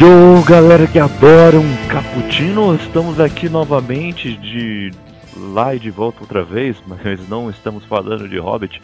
Yo, 0.00 0.42
galera 0.44 0.86
que 0.86 0.98
adora 0.98 1.60
um 1.60 1.86
cappuccino, 1.86 2.74
estamos 2.74 3.20
aqui 3.20 3.50
novamente 3.50 4.34
de 4.34 4.90
lá 5.36 5.74
e 5.74 5.78
de 5.78 5.90
volta 5.90 6.22
outra 6.22 6.42
vez, 6.42 6.82
mas 6.88 7.28
não 7.28 7.50
estamos 7.50 7.84
falando 7.84 8.26
de 8.26 8.38
Hobbit. 8.38 8.80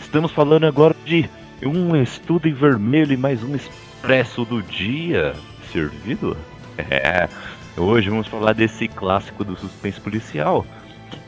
Estamos 0.00 0.30
falando 0.30 0.64
agora 0.64 0.94
de 1.04 1.28
um 1.64 1.96
estudo 1.96 2.46
em 2.46 2.52
vermelho 2.52 3.12
e 3.12 3.16
mais 3.16 3.42
um 3.42 3.56
expresso 3.56 4.44
do 4.44 4.62
dia 4.62 5.32
servido. 5.72 6.36
É, 6.78 7.28
hoje 7.76 8.08
vamos 8.08 8.28
falar 8.28 8.52
desse 8.52 8.86
clássico 8.86 9.42
do 9.42 9.56
suspense 9.56 10.00
policial. 10.00 10.64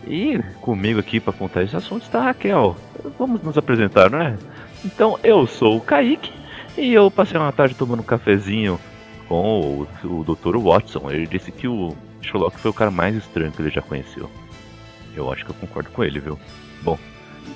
E 0.06 0.38
comigo 0.60 1.00
aqui 1.00 1.18
para 1.18 1.32
contar 1.32 1.64
esse 1.64 1.74
assunto 1.74 2.04
está 2.04 2.20
a 2.20 2.24
Raquel. 2.26 2.76
Vamos 3.18 3.42
nos 3.42 3.58
apresentar, 3.58 4.08
não 4.08 4.20
é? 4.20 4.36
Então, 4.84 5.18
eu 5.24 5.44
sou 5.44 5.78
o 5.78 5.80
Kaique 5.80 6.30
e 6.78 6.92
eu 6.92 7.10
passei 7.10 7.36
uma 7.36 7.50
tarde 7.50 7.74
tomando 7.74 7.98
um 7.98 8.04
cafezinho 8.04 8.78
o, 9.42 9.86
o 10.04 10.24
Dr. 10.24 10.56
Watson. 10.58 11.10
Ele 11.10 11.26
disse 11.26 11.50
que 11.52 11.68
o 11.68 11.94
Sherlock 12.20 12.58
foi 12.58 12.70
o 12.70 12.74
cara 12.74 12.90
mais 12.90 13.16
estranho 13.16 13.52
que 13.52 13.60
ele 13.60 13.70
já 13.70 13.82
conheceu. 13.82 14.30
Eu 15.14 15.32
acho 15.32 15.44
que 15.44 15.50
eu 15.50 15.56
concordo 15.56 15.90
com 15.90 16.02
ele, 16.02 16.18
viu? 16.18 16.38
Bom, 16.82 16.98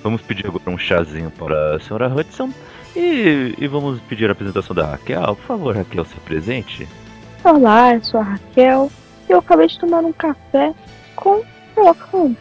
vamos 0.02 0.22
pedir 0.22 0.46
agora 0.46 0.70
um 0.70 0.78
chazinho 0.78 1.30
para 1.30 1.76
a 1.76 1.80
senhora 1.80 2.08
Hudson 2.08 2.50
e, 2.94 3.54
e 3.58 3.66
vamos 3.66 4.00
pedir 4.02 4.28
a 4.28 4.32
apresentação 4.32 4.74
da 4.74 4.86
Raquel. 4.86 5.36
Por 5.36 5.44
favor, 5.44 5.76
Raquel, 5.76 6.04
se 6.04 6.16
apresente. 6.16 6.88
Olá, 7.44 7.94
eu 7.94 8.04
sou 8.04 8.20
a 8.20 8.24
Raquel 8.24 8.90
e 9.28 9.32
eu 9.32 9.38
acabei 9.38 9.66
de 9.66 9.78
tomar 9.78 10.04
um 10.04 10.12
café 10.12 10.74
com 11.16 11.42
Sherlock 11.74 12.00
Holmes. 12.12 12.38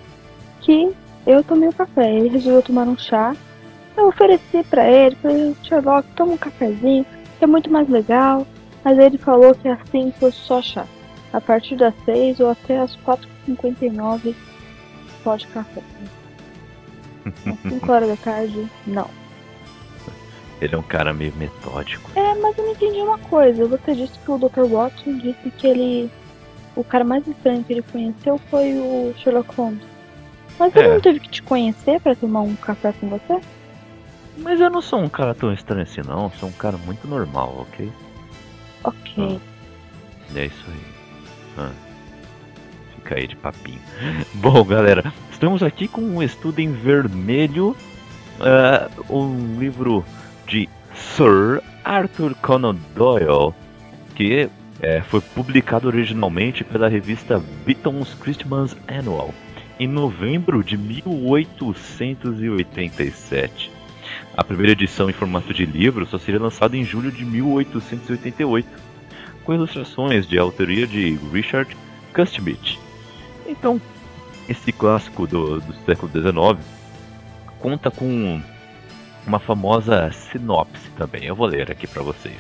Que 0.62 0.92
eu 1.26 1.44
tomei 1.44 1.68
o 1.68 1.72
um 1.72 1.76
café, 1.76 2.16
ele 2.16 2.30
resolveu 2.30 2.62
tomar 2.62 2.88
um 2.88 2.98
chá. 2.98 3.36
Eu 3.96 4.08
ofereci 4.08 4.64
para 4.70 4.88
ele, 4.88 5.16
falei, 5.16 5.56
Sherlock, 5.64 6.08
toma 6.16 6.34
um 6.34 6.38
cafezinho, 6.38 7.06
que 7.38 7.44
é 7.44 7.48
muito 7.48 7.72
mais 7.72 7.90
legal. 7.90 8.46
Mas 8.88 8.98
ele 9.00 9.18
falou 9.18 9.54
que 9.54 9.68
assim 9.68 10.14
foi 10.18 10.32
só 10.32 10.62
chá. 10.62 10.86
A 11.34 11.42
partir 11.42 11.76
das 11.76 11.94
6 12.06 12.40
ou 12.40 12.52
até 12.52 12.80
as 12.80 12.96
4h59 13.00 14.34
pode 15.26 15.46
café. 15.48 15.82
Às 17.26 17.60
5 17.70 17.92
horas 17.92 18.08
da 18.08 18.16
tarde, 18.16 18.66
não. 18.88 19.10
Ele 20.62 20.74
é 20.74 20.78
um 20.78 20.84
cara 20.84 21.14
meio 21.14 21.36
metódico. 21.36 22.10
É, 22.16 22.34
mas 22.36 22.58
eu 22.58 22.64
não 22.64 22.72
entendi 22.72 23.02
uma 23.02 23.18
coisa. 23.18 23.68
Você 23.68 23.94
disse 23.94 24.18
que 24.20 24.32
o 24.32 24.38
Dr. 24.38 24.64
Watson 24.64 25.18
disse 25.18 25.52
que 25.58 25.68
ele. 25.68 26.10
O 26.74 26.82
cara 26.82 27.04
mais 27.04 27.28
estranho 27.28 27.66
que 27.66 27.74
ele 27.74 27.82
conheceu 27.82 28.40
foi 28.50 28.74
o 28.74 29.14
Sherlock 29.18 29.54
Holmes. 29.54 29.84
Mas 30.58 30.74
ele 30.74 30.88
é. 30.88 30.94
não 30.94 31.02
teve 31.02 31.20
que 31.20 31.30
te 31.30 31.44
conhecer 31.44 32.00
para 32.00 32.16
tomar 32.16 32.40
um 32.40 32.56
café 32.56 32.94
com 32.94 33.10
você? 33.10 33.42
Mas 34.38 34.62
eu 34.62 34.70
não 34.70 34.82
sou 34.82 35.02
um 35.02 35.10
cara 35.10 35.36
tão 35.36 35.52
estranho 35.52 35.84
assim, 35.84 36.00
não. 36.08 36.24
Eu 36.24 36.32
sou 36.40 36.48
um 36.48 36.54
cara 36.54 36.78
muito 36.78 37.06
normal, 37.06 37.54
ok? 37.70 37.92
Ok. 38.88 39.14
Ah, 39.18 39.38
é 40.40 40.46
isso 40.46 40.66
aí. 40.68 40.80
Ah, 41.58 41.72
fica 42.96 43.16
aí 43.16 43.28
de 43.28 43.36
papinho. 43.36 43.82
Bom, 44.36 44.64
galera, 44.64 45.12
estamos 45.32 45.62
aqui 45.62 45.88
com 45.88 46.02
um 46.02 46.24
estudo 46.24 46.60
em 46.60 46.72
vermelho. 46.72 47.76
Uh, 48.40 49.14
um 49.14 49.60
livro 49.60 50.06
de 50.46 50.70
Sir 50.94 51.62
Arthur 51.84 52.36
Conan 52.36 52.78
Doyle, 52.96 53.52
que 54.16 54.48
é, 54.80 55.02
foi 55.02 55.22
publicado 55.22 55.88
originalmente 55.88 56.64
pela 56.64 56.88
revista 56.88 57.42
Beaton's 57.66 58.14
Christmas 58.14 58.78
Annual 58.88 59.34
em 59.80 59.88
novembro 59.88 60.64
de 60.64 60.78
1887. 60.78 63.77
A 64.38 64.44
primeira 64.44 64.74
edição 64.74 65.10
em 65.10 65.14
formato 65.14 65.52
de 65.52 65.66
livro 65.66 66.06
só 66.06 66.20
seria 66.20 66.40
lançada 66.40 66.78
em 66.78 66.84
julho 66.84 67.12
de 67.12 67.26
1888, 67.26 68.70
com 69.44 69.52
ilustrações 69.52 70.28
de 70.28 70.38
autoria 70.38 70.86
de 70.86 71.18
Richard 71.34 71.76
Custbit. 72.14 72.80
Então, 73.48 73.82
esse 74.48 74.72
clássico 74.72 75.26
do, 75.26 75.60
do 75.60 75.74
século 75.86 76.12
XIX 76.12 76.64
conta 77.58 77.90
com 77.90 78.40
uma 79.26 79.40
famosa 79.40 80.12
sinopse 80.12 80.88
também. 80.92 81.26
Eu 81.26 81.36
vou 81.36 81.48
ler 81.48 81.72
aqui 81.72 81.88
para 81.88 82.04
vocês. 82.04 82.38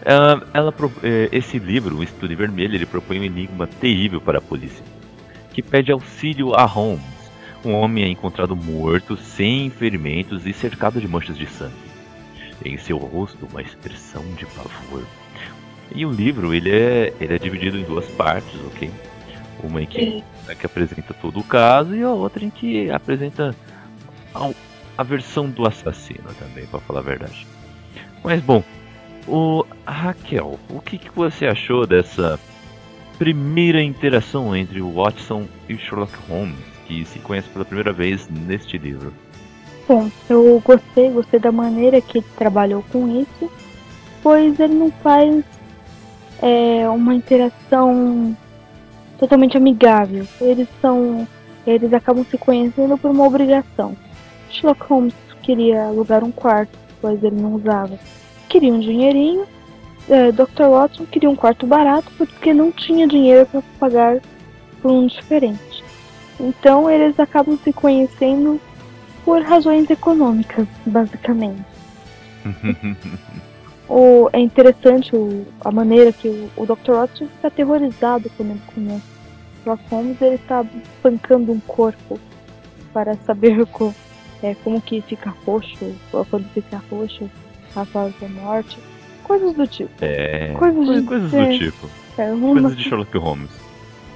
Uh, 0.00 0.46
ela, 0.54 0.74
eh, 1.02 1.28
esse 1.32 1.58
livro, 1.58 1.98
O 1.98 2.02
Estudo 2.02 2.34
Vermelho, 2.34 2.74
ele 2.74 2.86
propõe 2.86 3.20
um 3.20 3.24
enigma 3.24 3.66
terrível 3.66 4.22
para 4.22 4.38
a 4.38 4.42
polícia, 4.42 4.84
que 5.52 5.62
pede 5.62 5.92
auxílio 5.92 6.54
a 6.54 6.64
Holmes, 6.64 7.15
um 7.66 7.74
homem 7.74 8.04
é 8.04 8.08
encontrado 8.08 8.54
morto, 8.54 9.16
sem 9.16 9.68
ferimentos 9.70 10.46
e 10.46 10.52
cercado 10.52 11.00
de 11.00 11.08
manchas 11.08 11.36
de 11.36 11.46
sangue. 11.46 11.74
Em 12.64 12.78
seu 12.78 12.96
rosto, 12.96 13.46
uma 13.50 13.60
expressão 13.60 14.22
de 14.34 14.46
pavor. 14.46 15.04
E 15.94 16.06
o 16.06 16.10
livro 16.10 16.54
ele 16.54 16.70
é, 16.70 17.12
ele 17.20 17.34
é 17.34 17.38
dividido 17.38 17.76
em 17.76 17.84
duas 17.84 18.06
partes, 18.12 18.54
ok? 18.66 18.90
Uma 19.62 19.82
em 19.82 19.86
que, 19.86 20.22
né, 20.46 20.54
que 20.54 20.66
apresenta 20.66 21.14
todo 21.14 21.40
o 21.40 21.44
caso 21.44 21.94
e 21.94 22.02
a 22.02 22.10
outra 22.10 22.44
em 22.44 22.50
que 22.50 22.90
apresenta 22.90 23.54
a, 24.34 24.50
a 24.96 25.02
versão 25.02 25.48
do 25.48 25.66
assassino 25.66 26.32
também, 26.38 26.66
para 26.66 26.80
falar 26.80 27.00
a 27.00 27.02
verdade. 27.02 27.46
Mas 28.22 28.40
bom, 28.42 28.62
o 29.26 29.64
Raquel, 29.84 30.58
o 30.68 30.80
que, 30.80 30.98
que 30.98 31.10
você 31.10 31.46
achou 31.46 31.86
dessa 31.86 32.38
primeira 33.18 33.82
interação 33.82 34.54
entre 34.54 34.80
Watson 34.80 35.46
e 35.68 35.76
Sherlock 35.76 36.14
Holmes? 36.28 36.75
Que 36.86 37.04
se 37.04 37.18
conhece 37.18 37.48
pela 37.48 37.64
primeira 37.64 37.92
vez 37.92 38.28
neste 38.28 38.78
livro? 38.78 39.12
Bom, 39.88 40.10
eu 40.28 40.60
gostei, 40.64 41.10
gostei 41.10 41.38
da 41.38 41.52
maneira 41.52 42.00
que 42.00 42.18
ele 42.18 42.26
trabalhou 42.36 42.84
com 42.90 43.08
isso, 43.08 43.50
pois 44.22 44.58
ele 44.58 44.74
não 44.74 44.90
faz 44.90 45.44
é, 46.42 46.88
uma 46.88 47.14
interação 47.14 48.36
totalmente 49.18 49.56
amigável. 49.56 50.26
Eles 50.40 50.68
são. 50.80 51.26
Eles 51.66 51.92
acabam 51.92 52.24
se 52.24 52.38
conhecendo 52.38 52.96
por 52.96 53.10
uma 53.10 53.26
obrigação. 53.26 53.96
Sherlock 54.50 54.82
Holmes 54.84 55.14
queria 55.42 55.86
alugar 55.86 56.22
um 56.22 56.30
quarto, 56.30 56.78
pois 57.00 57.22
ele 57.22 57.40
não 57.40 57.54
usava. 57.54 57.98
Queria 58.48 58.72
um 58.72 58.80
dinheirinho. 58.80 59.46
É, 60.08 60.30
Dr. 60.30 60.68
Watson 60.70 61.04
queria 61.06 61.28
um 61.28 61.34
quarto 61.34 61.66
barato 61.66 62.12
porque 62.16 62.54
não 62.54 62.70
tinha 62.70 63.08
dinheiro 63.08 63.46
para 63.46 63.62
pagar 63.80 64.20
por 64.80 64.92
um 64.92 65.06
diferente. 65.06 65.75
Então 66.38 66.90
eles 66.90 67.18
acabam 67.18 67.58
se 67.62 67.72
conhecendo 67.72 68.60
por 69.24 69.42
razões 69.42 69.88
econômicas, 69.90 70.66
basicamente. 70.84 71.64
o, 73.88 74.28
é 74.32 74.38
interessante 74.38 75.16
o, 75.16 75.46
a 75.60 75.70
maneira 75.70 76.12
que 76.12 76.28
o, 76.28 76.50
o 76.56 76.66
Dr. 76.66 76.92
Watson 76.92 77.26
fica 77.26 77.48
aterrorizado 77.48 78.30
quando 78.36 78.50
ele 78.50 78.62
conhece 78.72 79.02
Sherlock 79.64 79.82
Holmes. 79.90 80.22
Ele 80.22 80.34
está 80.36 80.64
pancando 81.02 81.52
um 81.52 81.60
corpo 81.60 82.20
para 82.92 83.14
saber 83.16 83.66
co, 83.66 83.94
é, 84.42 84.54
como 84.62 84.80
que 84.80 85.00
fica 85.02 85.34
roxo, 85.44 85.94
quando 86.30 86.48
fica 86.50 86.80
roxo 86.90 87.28
a 87.74 88.28
morte. 88.28 88.78
Coisas 89.24 89.54
do 89.54 89.66
tipo. 89.66 89.90
É, 90.00 90.54
coisas, 90.56 90.86
de, 90.86 91.02
coisas 91.02 91.30
do 91.30 91.36
é, 91.36 91.58
tipo. 91.58 91.90
É, 92.16 92.30
uma, 92.32 92.52
coisas 92.52 92.76
de 92.76 92.84
Sherlock 92.84 93.18
Holmes. 93.18 93.50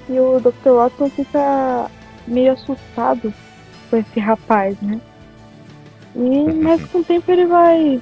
E 0.08 0.18
o 0.18 0.40
Dr. 0.40 0.70
Watson 0.70 1.10
fica 1.10 1.90
meio 2.26 2.52
assustado 2.52 3.32
com 3.88 3.96
esse 3.96 4.20
rapaz, 4.20 4.80
né? 4.80 5.00
E, 6.14 6.52
mas 6.52 6.84
com 6.86 6.98
o 6.98 7.04
tempo 7.04 7.30
ele 7.30 7.46
vai. 7.46 8.00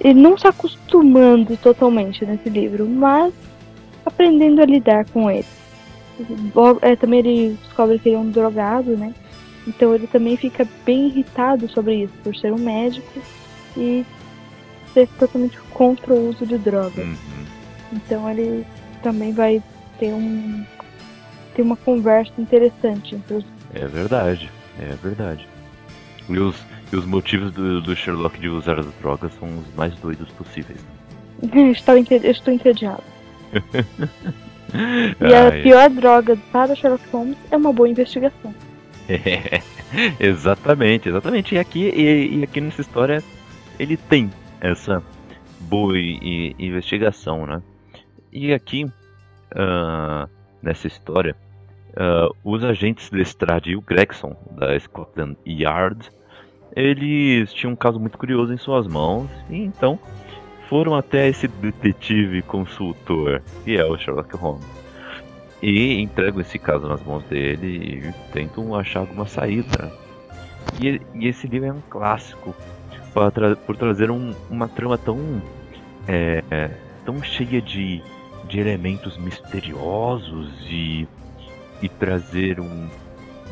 Ele 0.00 0.20
não 0.20 0.36
se 0.38 0.46
acostumando 0.46 1.56
totalmente 1.56 2.24
nesse 2.24 2.48
livro, 2.48 2.88
mas 2.88 3.32
aprendendo 4.04 4.62
a 4.62 4.66
lidar 4.66 5.04
com 5.10 5.30
ele. 5.30 5.46
É, 6.82 6.96
também 6.96 7.20
ele 7.20 7.58
descobre 7.62 7.98
que 7.98 8.08
ele 8.08 8.16
é 8.16 8.18
um 8.18 8.30
drogado, 8.30 8.96
né? 8.96 9.14
Então 9.66 9.94
ele 9.94 10.06
também 10.06 10.36
fica 10.36 10.66
bem 10.84 11.08
irritado 11.08 11.68
sobre 11.70 12.04
isso, 12.04 12.12
por 12.22 12.34
ser 12.34 12.52
um 12.52 12.58
médico 12.58 13.20
e 13.76 14.04
ser 14.92 15.06
totalmente 15.18 15.58
contra 15.70 16.12
o 16.12 16.30
uso 16.30 16.46
de 16.46 16.58
drogas. 16.58 17.06
Uhum. 17.06 17.16
Então 17.92 18.28
ele 18.30 18.66
também 19.02 19.32
vai 19.32 19.62
ter 19.98 20.12
um 20.12 20.64
tem 21.50 21.64
uma 21.64 21.76
conversa 21.76 22.32
interessante 22.38 23.14
entre 23.14 23.34
os. 23.34 23.44
É 23.74 23.86
verdade, 23.86 24.50
é 24.78 24.94
verdade. 25.02 25.46
E 26.28 26.38
os, 26.38 26.56
e 26.92 26.96
os 26.96 27.04
motivos 27.04 27.52
do, 27.52 27.80
do 27.80 27.94
Sherlock 27.96 28.38
de 28.38 28.48
usar 28.48 28.78
as 28.78 28.86
drogas 29.00 29.32
são 29.34 29.48
os 29.58 29.74
mais 29.74 29.94
doidos 29.96 30.30
possíveis. 30.32 30.80
estou, 31.72 31.96
estou 31.96 32.54
entediado. 32.54 33.02
e 35.20 35.34
a 35.34 35.62
pior 35.62 35.90
droga 35.90 36.36
para 36.52 36.74
Sherlock 36.74 37.04
Holmes 37.10 37.36
é 37.50 37.56
uma 37.56 37.72
boa 37.72 37.88
investigação. 37.88 38.54
É, 39.08 39.60
exatamente, 40.20 41.08
exatamente. 41.08 41.54
E 41.54 41.58
aqui, 41.58 41.88
e, 41.88 42.38
e, 42.38 42.44
aqui 42.44 42.60
nessa 42.60 42.80
história 42.80 43.22
ele 43.78 43.96
tem 43.96 44.30
essa 44.60 45.02
boa 45.60 45.98
investigação, 45.98 47.46
né? 47.46 47.62
E 48.32 48.52
aqui 48.52 48.84
uh, 48.84 50.28
nessa 50.62 50.86
história, 50.86 51.36
uh, 51.90 52.34
os 52.44 52.64
agentes 52.64 53.10
Lestrade 53.10 53.70
e 53.70 53.76
o 53.76 53.80
Gregson, 53.80 54.36
da 54.52 54.78
Scotland 54.78 55.36
Yard, 55.46 56.10
eles 56.74 57.52
tinham 57.52 57.72
um 57.72 57.76
caso 57.76 57.98
muito 57.98 58.16
curioso 58.16 58.52
em 58.52 58.56
suas 58.56 58.86
mãos, 58.86 59.28
e 59.48 59.56
então 59.56 59.98
foram 60.68 60.94
até 60.94 61.28
esse 61.28 61.48
detetive 61.48 62.42
consultor, 62.42 63.42
que 63.64 63.76
é 63.76 63.84
o 63.84 63.98
Sherlock 63.98 64.36
Holmes. 64.36 64.64
E 65.60 66.00
entregam 66.00 66.40
esse 66.40 66.58
caso 66.58 66.86
nas 66.86 67.02
mãos 67.02 67.24
dele 67.24 68.06
e 68.06 68.32
tentam 68.32 68.74
achar 68.74 69.00
alguma 69.00 69.26
saída. 69.26 69.92
E, 70.80 71.00
e 71.14 71.26
esse 71.26 71.46
livro 71.46 71.68
é 71.68 71.72
um 71.72 71.82
clássico 71.90 72.54
tra 73.34 73.56
por 73.56 73.76
trazer 73.76 74.10
um, 74.10 74.32
uma 74.48 74.68
trama 74.68 74.96
tão, 74.96 75.42
é, 76.06 76.70
tão 77.04 77.22
cheia 77.22 77.60
de, 77.60 78.00
de 78.50 78.58
elementos 78.58 79.16
misteriosos 79.16 80.52
e, 80.68 81.06
e 81.80 81.88
trazer 81.88 82.60
um, 82.60 82.88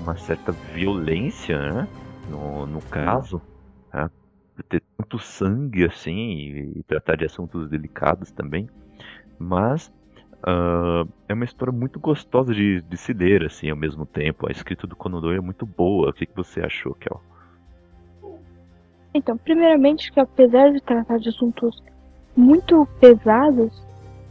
uma 0.01 0.17
certa 0.17 0.51
violência 0.53 1.59
né? 1.73 1.89
no, 2.29 2.67
no 2.67 2.83
caso. 2.83 3.37
Né? 3.95 4.11
ter 4.69 4.83
tanto 4.97 5.21
sangue 5.21 5.85
assim 5.85 6.17
e, 6.17 6.73
e, 6.79 6.83
tratar 6.83 7.17
de 7.17 7.25
assuntos 7.25 7.69
delicados 7.69 8.33
também. 8.33 8.69
Mas 9.39 9.87
uh, 10.39 11.09
é 11.29 11.35
uma 11.35 11.45
história 11.45 11.73
muito 11.73 12.01
gostosa 12.01 12.53
de, 12.53 12.81
de 12.83 12.97
se 12.97 13.13
ler 13.13 13.45
assim 13.45 13.71
ao 13.71 13.77
mesmo 13.77 14.05
tempo. 14.05 14.49
A 14.49 14.51
escrita 14.51 14.85
do 14.85 14.97
Conan 14.97 15.21
Doyle 15.21 15.39
é 15.39 15.41
muito 15.41 15.65
boa. 15.65 16.11
O 16.11 16.13
que, 16.13 16.27
que 16.27 16.35
você 16.35 16.61
achou, 16.61 16.93
Kel? 16.95 17.23
Então, 19.15 19.39
primeiramente 19.39 20.13
que 20.13 20.19
apesar 20.19 20.73
de 20.73 20.81
tratar 20.81 21.19
de 21.19 21.29
assuntos 21.29 21.81
muito 22.37 22.87
pesados, 23.01 23.88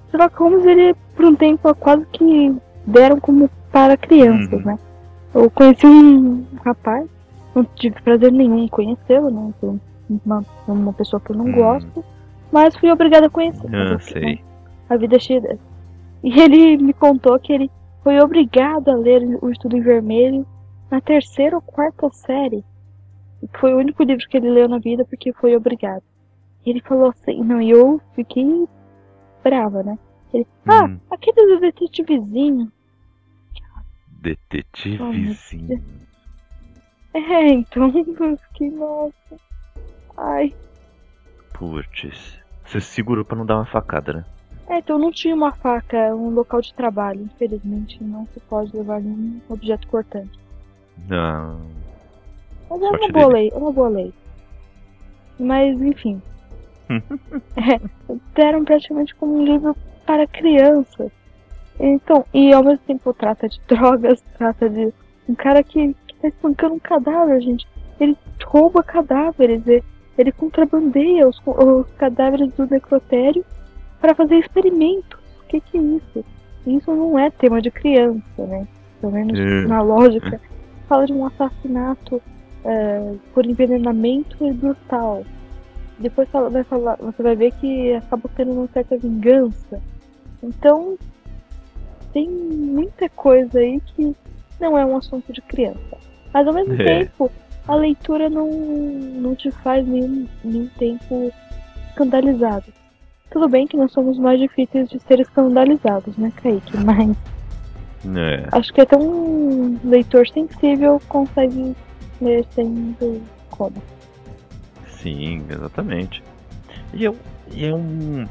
Sherlock 0.10 0.36
Holmes 0.38 0.66
ele 0.66 0.96
por 1.16 1.26
um 1.26 1.36
tempo 1.36 1.74
quase 1.76 2.06
que 2.08 2.56
deram 2.86 3.20
como 3.20 3.50
para 3.72 3.98
crianças, 3.98 4.54
uhum. 4.54 4.66
né? 4.66 4.80
Eu 5.34 5.52
conheci 5.52 5.86
um 5.86 6.46
rapaz, 6.64 7.08
não 7.54 7.64
tive 7.76 8.02
prazer 8.02 8.32
nenhum 8.32 8.64
em 8.64 8.68
conhecê-lo, 8.68 9.30
né? 9.30 9.78
uma, 10.26 10.46
uma 10.68 10.94
pessoa 10.94 11.20
que 11.20 11.32
eu 11.32 11.36
não 11.36 11.46
hum. 11.46 11.52
gosto, 11.52 12.04
mas 12.52 12.76
fui 12.76 12.90
obrigada 12.90 13.28
a 13.28 13.30
conhecer. 13.30 13.70
Ah, 13.76 14.00
sei. 14.00 14.42
A 14.90 14.96
vida 14.96 15.18
é 15.18 15.20
cheia 15.20 15.42
dessa. 15.42 15.60
E 16.24 16.40
ele 16.40 16.78
me 16.78 16.94
contou 16.94 17.38
que 17.40 17.54
ele 17.54 17.70
foi 18.04 18.20
obrigado 18.20 18.90
a 18.90 18.96
ler 18.96 19.38
o 19.42 19.50
Estudo 19.50 19.78
em 19.78 19.82
Vermelho 19.82 20.46
na 20.90 21.02
terceira 21.02 21.56
ou 21.56 21.62
quarta 21.62 22.10
série. 22.10 22.64
Foi 23.60 23.74
o 23.74 23.78
único 23.78 24.02
livro 24.04 24.28
que 24.30 24.38
ele 24.38 24.50
leu 24.50 24.68
na 24.68 24.80
vida 24.80 25.06
porque 25.06 25.34
foi 25.34 25.56
obrigado. 25.56 26.04
E 26.66 26.70
ele 26.70 26.82
falou 26.82 27.10
assim, 27.10 27.44
não, 27.44 27.62
e 27.62 27.70
eu 27.70 28.02
fiquei 28.16 28.68
brava, 29.44 29.84
né? 29.84 29.98
Ele, 30.34 30.46
ah, 30.66 30.86
hum. 30.86 31.00
aquele 31.10 31.56
do 31.56 31.60
detetivezinho. 31.60 32.72
Detetivezinho. 34.22 35.84
é, 37.14 37.48
então 37.50 37.92
fiquei, 38.50 38.72
nossa. 38.72 39.14
Ai. 40.18 40.54
Putz. 41.54 42.40
Você 42.66 42.82
segurou 42.82 43.24
pra 43.24 43.38
não 43.38 43.46
dar 43.46 43.56
uma 43.56 43.66
facada, 43.66 44.14
né? 44.14 44.26
É, 44.68 44.80
então 44.80 45.00
não 45.00 45.12
tinha 45.12 45.34
uma 45.34 45.54
faca, 45.54 45.96
é 45.96 46.14
um 46.14 46.30
local 46.30 46.62
de 46.62 46.74
trabalho. 46.74 47.22
Infelizmente 47.22 48.04
não 48.04 48.26
se 48.26 48.40
pode 48.42 48.76
levar 48.76 49.02
nenhum 49.02 49.40
objeto 49.48 49.88
cortante. 49.88 50.38
Não. 51.08 51.62
Mas 52.70 52.82
é 52.82 52.90
uma 52.90 53.10
boa 53.10 53.28
lei, 53.28 53.50
é 53.54 53.58
uma 53.58 53.72
boa 53.72 53.88
lei. 53.88 54.14
Mas 55.40 55.82
enfim. 55.82 56.22
É, 56.90 57.80
deram 58.36 58.64
praticamente 58.64 59.16
como 59.16 59.38
um 59.38 59.44
livro 59.44 59.76
para 60.06 60.28
crianças. 60.28 61.12
Então, 61.80 62.26
e 62.34 62.54
ao 62.54 62.64
mesmo 62.64 62.84
tempo 62.86 63.14
trata 63.14 63.48
de 63.48 63.60
drogas, 63.68 64.22
trata 64.38 64.70
de 64.70 64.92
um 65.28 65.36
cara 65.36 65.62
que, 65.64 65.94
que 66.08 66.16
tá 66.16 66.28
espancando 66.28 66.76
um 66.76 66.80
cadáver, 66.80 67.42
gente. 67.42 67.68
Ele 68.00 68.18
rouba 68.44 68.84
cadáveres. 68.84 69.66
E, 69.68 69.84
ele 70.18 70.32
contrabandeia 70.32 71.28
os, 71.28 71.40
os 71.46 71.88
cadáveres 71.98 72.52
do 72.54 72.66
necrotério 72.66 73.46
para 74.02 74.16
fazer 74.16 74.38
experimentos. 74.38 75.20
O 75.44 75.48
que, 75.48 75.62
que 75.62 75.78
é 75.78 75.82
isso? 75.82 76.26
Isso 76.66 76.94
não 76.94 77.18
é 77.18 77.30
tema 77.30 77.62
de 77.62 77.70
criança, 77.70 78.46
né? 78.46 78.68
Pelo 79.00 79.14
menos 79.14 79.38
é. 79.38 79.68
na 79.68 79.82
lógica. 79.82 80.42
Fala 80.88 81.06
de 81.06 81.14
um 81.14 81.26
assassinato 81.26 82.22
é, 82.66 83.14
por 83.34 83.46
envenenamento 83.46 84.38
e 84.46 84.52
brutal. 84.52 85.24
Depois 86.00 86.30
fala, 86.30 86.50
vai 86.50 86.64
falar, 86.64 86.96
você 86.98 87.24
vai 87.24 87.36
ver 87.36 87.52
que 87.54 87.94
acaba 87.94 88.30
tendo 88.36 88.52
uma 88.52 88.68
certa 88.68 88.98
vingança. 88.98 89.82
Então, 90.44 90.98
tem 92.14 92.30
muita 92.30 93.10
coisa 93.10 93.60
aí 93.60 93.82
que 93.82 94.16
não 94.60 94.78
é 94.78 94.86
um 94.86 94.98
assunto 94.98 95.32
de 95.34 95.42
criança. 95.42 95.98
Mas 96.34 96.48
ao 96.48 96.54
mesmo 96.54 96.74
é. 96.74 96.84
tempo, 96.84 97.32
a 97.68 97.76
leitura 97.76 98.30
não, 98.30 98.50
não 98.50 99.36
te 99.36 99.50
faz 99.50 99.88
nenhum, 99.88 100.28
nenhum 100.44 100.68
tempo 100.78 101.32
escandalizado. 101.90 102.66
Tudo 103.32 103.50
bem 103.50 103.68
que 103.68 103.76
nós 103.76 103.92
somos 103.92 104.18
mais 104.18 104.40
difíceis 104.40 104.90
de 104.90 105.00
ser 105.00 105.20
escandalizados, 105.20 106.16
né, 106.18 106.32
Kaique? 106.38 106.78
Mas. 106.78 107.18
É. 108.16 108.48
Acho 108.52 108.72
que 108.74 108.82
até 108.82 108.96
um 108.96 109.78
leitor 109.84 110.28
sensível 110.28 111.02
consegue 111.10 111.76
ler 112.22 112.46
sem 112.54 112.96
como. 113.50 113.74
Sim, 115.02 115.46
exatamente. 115.50 116.24
E 116.94 117.06
é, 117.06 117.14
e 117.52 117.66
é 117.66 117.74
um, 117.74 118.28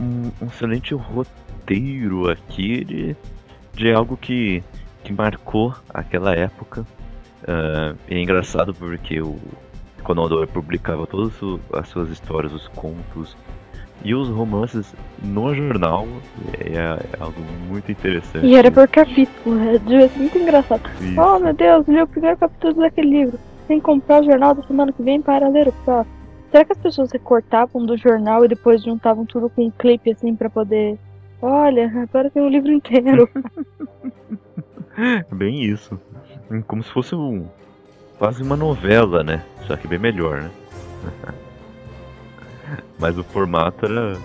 um, 0.00 0.30
um, 0.40 0.46
excelente 0.46 0.94
roteiro 0.94 2.30
aqui 2.30 2.84
de, 2.84 3.16
de 3.74 3.92
algo 3.92 4.16
que, 4.16 4.62
que 5.04 5.12
marcou 5.12 5.74
aquela 5.92 6.34
época 6.34 6.86
Uh, 7.42 7.96
é 8.08 8.20
engraçado 8.20 8.74
porque 8.74 9.20
o 9.20 9.38
Conan 10.02 10.28
publicava 10.46 11.06
todas 11.06 11.32
as 11.72 11.88
suas 11.88 12.10
histórias, 12.10 12.52
os 12.52 12.68
contos 12.68 13.36
e 14.04 14.14
os 14.14 14.28
romances 14.28 14.94
no 15.22 15.54
jornal. 15.54 16.06
É, 16.58 16.74
é 16.74 16.98
algo 17.18 17.40
muito 17.68 17.90
interessante. 17.90 18.44
E 18.46 18.54
era 18.54 18.70
por 18.70 18.86
capítulo, 18.88 19.58
é 19.58 20.18
muito 20.18 20.38
engraçado. 20.38 20.82
Isso. 21.00 21.20
Oh 21.20 21.38
meu 21.38 21.54
Deus, 21.54 21.88
li 21.88 22.00
o 22.00 22.06
primeiro 22.06 22.36
capítulo 22.36 22.74
daquele 22.74 23.10
livro. 23.10 23.38
Que 23.70 23.80
comprar 23.80 24.20
o 24.20 24.24
jornal 24.24 24.52
da 24.52 24.64
semana 24.64 24.92
que 24.92 25.00
vem 25.00 25.22
para 25.22 25.48
ler 25.48 25.68
o 25.68 25.72
próximo. 25.84 26.16
Será 26.50 26.64
que 26.64 26.72
as 26.72 26.78
pessoas 26.78 27.12
recortavam 27.12 27.86
do 27.86 27.96
jornal 27.96 28.44
e 28.44 28.48
depois 28.48 28.82
juntavam 28.82 29.24
tudo 29.24 29.48
com 29.48 29.66
um 29.66 29.70
clipe 29.70 30.10
assim 30.10 30.34
para 30.34 30.50
poder. 30.50 30.98
Olha, 31.40 31.86
agora 32.02 32.28
tem 32.30 32.42
um 32.42 32.48
livro 32.48 32.72
inteiro. 32.72 33.30
Bem 35.30 35.62
isso. 35.62 35.96
Como 36.66 36.82
se 36.82 36.90
fosse 36.90 37.14
um, 37.14 37.46
quase 38.18 38.42
uma 38.42 38.56
novela, 38.56 39.22
né? 39.22 39.44
Só 39.68 39.76
que 39.76 39.86
bem 39.86 40.00
melhor, 40.00 40.42
né? 40.42 40.50
Mas 42.98 43.16
o 43.16 43.22
formato 43.22 43.86
era, 43.86 44.18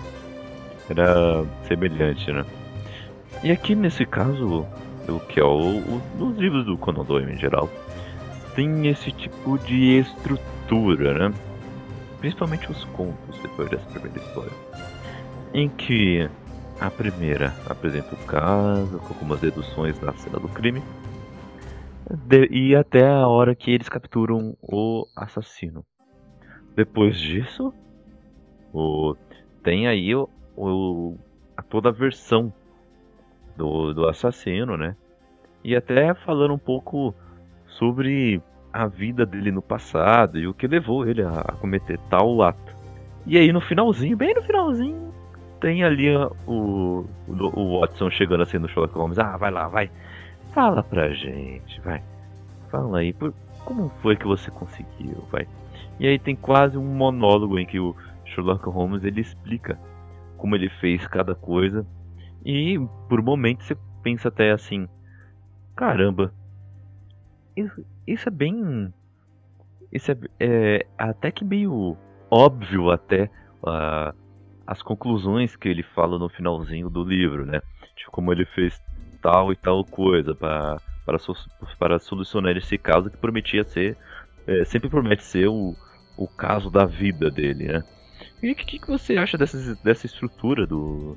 era 0.90 1.44
semelhante, 1.68 2.32
né? 2.32 2.44
E 3.44 3.52
aqui 3.52 3.76
nesse 3.76 4.04
caso, 4.04 4.66
o 5.08 5.20
que 5.20 5.38
é 5.38 5.44
o, 5.44 5.78
o 5.78 6.02
nos 6.18 6.36
livros 6.36 6.66
do 6.66 6.76
Conan 6.76 7.04
Doyle 7.04 7.32
em 7.32 7.38
geral, 7.38 7.70
tem 8.56 8.88
esse 8.88 9.12
tipo 9.12 9.58
de 9.58 9.98
estrutura, 9.98 11.28
né? 11.28 11.34
Principalmente 12.18 12.72
os 12.72 12.84
contos 12.86 13.38
depois 13.42 13.68
dessa 13.68 13.86
primeira 13.90 14.18
história, 14.18 14.52
em 15.52 15.68
que 15.68 16.28
a 16.80 16.90
primeira 16.90 17.54
apresenta 17.68 18.14
o 18.14 18.26
caso 18.26 18.98
com 18.98 19.14
algumas 19.14 19.40
deduções 19.40 19.98
da 19.98 20.12
cena 20.14 20.40
do 20.40 20.48
crime 20.48 20.82
de, 22.10 22.46
e 22.50 22.74
até 22.74 23.06
a 23.06 23.28
hora 23.28 23.54
que 23.54 23.70
eles 23.70 23.88
capturam 23.90 24.56
o 24.62 25.06
assassino. 25.14 25.84
Depois 26.74 27.18
disso, 27.18 27.74
o, 28.72 29.14
tem 29.62 29.86
aí 29.86 30.14
o, 30.14 30.28
o, 30.56 31.18
a 31.54 31.62
toda 31.62 31.90
a 31.90 31.92
versão 31.92 32.52
do, 33.54 33.92
do 33.92 34.08
assassino, 34.08 34.78
né? 34.78 34.96
E 35.62 35.76
até 35.76 36.14
falando 36.14 36.54
um 36.54 36.58
pouco 36.58 37.14
sobre 37.78 38.40
a 38.72 38.86
vida 38.86 39.24
dele 39.24 39.50
no 39.50 39.62
passado 39.62 40.38
e 40.38 40.46
o 40.46 40.54
que 40.54 40.66
levou 40.66 41.06
ele 41.06 41.22
a, 41.22 41.54
cometer 41.60 41.98
tal 42.10 42.42
ato. 42.42 42.74
E 43.24 43.38
aí 43.38 43.52
no 43.52 43.60
finalzinho, 43.60 44.16
bem 44.16 44.34
no 44.34 44.42
finalzinho, 44.42 45.12
tem 45.60 45.82
ali 45.82 46.14
o, 46.14 46.32
o, 46.46 47.06
o 47.28 47.80
Watson 47.80 48.10
chegando 48.10 48.42
assim 48.42 48.58
no 48.58 48.68
Sherlock 48.68 48.94
Holmes. 48.94 49.18
Ah, 49.18 49.36
vai 49.36 49.50
lá, 49.50 49.68
vai. 49.68 49.90
Fala 50.52 50.82
pra 50.82 51.10
gente, 51.10 51.80
vai. 51.80 52.02
Fala 52.70 52.98
aí, 52.98 53.12
por, 53.12 53.32
como 53.64 53.90
foi 54.02 54.16
que 54.16 54.26
você 54.26 54.50
conseguiu, 54.50 55.24
vai. 55.30 55.46
E 55.98 56.06
aí 56.06 56.18
tem 56.18 56.36
quase 56.36 56.76
um 56.76 56.84
monólogo 56.84 57.58
em 57.58 57.66
que 57.66 57.80
o 57.80 57.96
Sherlock 58.24 58.68
Holmes 58.68 59.04
ele 59.04 59.20
explica 59.20 59.78
como 60.36 60.54
ele 60.54 60.68
fez 60.68 61.06
cada 61.06 61.34
coisa. 61.34 61.86
E 62.44 62.78
por 63.08 63.22
momentos 63.22 63.66
você 63.66 63.76
pensa 64.02 64.28
até 64.28 64.52
assim, 64.52 64.86
caramba, 65.74 66.32
isso, 67.56 67.84
isso 68.06 68.28
é 68.28 68.32
bem, 68.32 68.92
isso 69.92 70.12
é, 70.12 70.16
é, 70.38 70.86
até 70.98 71.30
que 71.30 71.44
meio 71.44 71.96
óbvio 72.30 72.90
até 72.90 73.30
uh, 73.62 74.14
as 74.66 74.82
conclusões 74.82 75.56
que 75.56 75.68
ele 75.68 75.82
fala 75.82 76.18
no 76.18 76.28
finalzinho 76.28 76.90
do 76.90 77.04
livro, 77.04 77.46
né? 77.46 77.60
Tipo 77.94 78.10
como 78.10 78.32
ele 78.32 78.44
fez 78.46 78.80
tal 79.22 79.52
e 79.52 79.56
tal 79.56 79.84
coisa 79.84 80.34
para 80.34 80.78
para, 81.04 81.18
para 81.78 81.98
solucionar 82.00 82.56
esse 82.56 82.76
caso 82.76 83.08
que 83.08 83.16
prometia 83.16 83.62
ser 83.62 83.96
é, 84.46 84.64
sempre 84.64 84.88
promete 84.88 85.22
ser 85.22 85.48
o, 85.48 85.74
o 86.16 86.28
caso 86.28 86.70
da 86.70 86.84
vida 86.84 87.30
dele, 87.30 87.66
né? 87.66 87.84
E 88.42 88.52
o 88.52 88.54
que, 88.54 88.78
que 88.78 88.86
você 88.86 89.16
acha 89.16 89.36
dessa, 89.36 89.74
dessa 89.82 90.06
estrutura 90.06 90.66
do, 90.66 91.16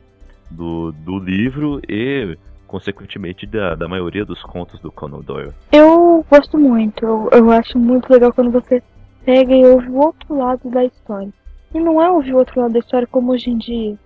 do, 0.50 0.92
do 0.92 1.20
livro 1.20 1.82
e, 1.88 2.38
consequentemente, 2.66 3.46
da, 3.46 3.76
da 3.76 3.88
maioria 3.88 4.26
dos 4.26 4.42
contos 4.42 4.80
do 4.80 4.92
Conan 4.92 5.22
Doyle? 5.22 5.54
Eu 5.72 5.99
gosto 6.30 6.58
muito. 6.58 7.06
Eu, 7.06 7.30
eu 7.32 7.52
acho 7.52 7.78
muito 7.78 8.12
legal 8.12 8.32
quando 8.34 8.52
você 8.52 8.82
pega 9.26 9.54
e 9.54 9.66
ouve 9.66 9.90
o 9.90 9.98
outro 9.98 10.36
lado 10.36 10.70
da 10.70 10.86
história. 10.86 11.34
E 11.74 11.80
não 11.80 12.02
é 12.02 12.10
ouvir 12.10 12.34
o 12.34 12.38
outro 12.38 12.62
lado 12.62 12.74
da 12.74 12.80
história 12.80 13.08
como 13.08 13.32
hoje 13.32 13.50
em 13.50 13.58
dia. 13.58 13.98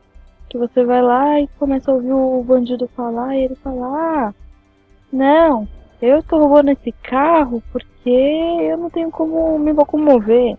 Que 0.50 0.58
você 0.58 0.84
vai 0.84 1.02
lá 1.02 1.40
e 1.40 1.48
começa 1.60 1.92
a 1.92 1.94
ouvir 1.94 2.12
o 2.12 2.44
bandido 2.44 2.90
falar 2.96 3.36
e 3.36 3.46
ele 3.46 3.56
fala, 3.56 3.88
ah, 3.88 4.34
não, 5.12 5.68
eu 6.02 6.20
estou 6.20 6.40
roubando 6.40 6.70
esse 6.70 6.92
carro 6.92 7.64
porque 7.72 8.10
eu 8.10 8.78
não 8.78 8.90
tenho 8.90 9.10
como 9.10 9.58
me 9.58 9.72
locomover. 9.72 10.58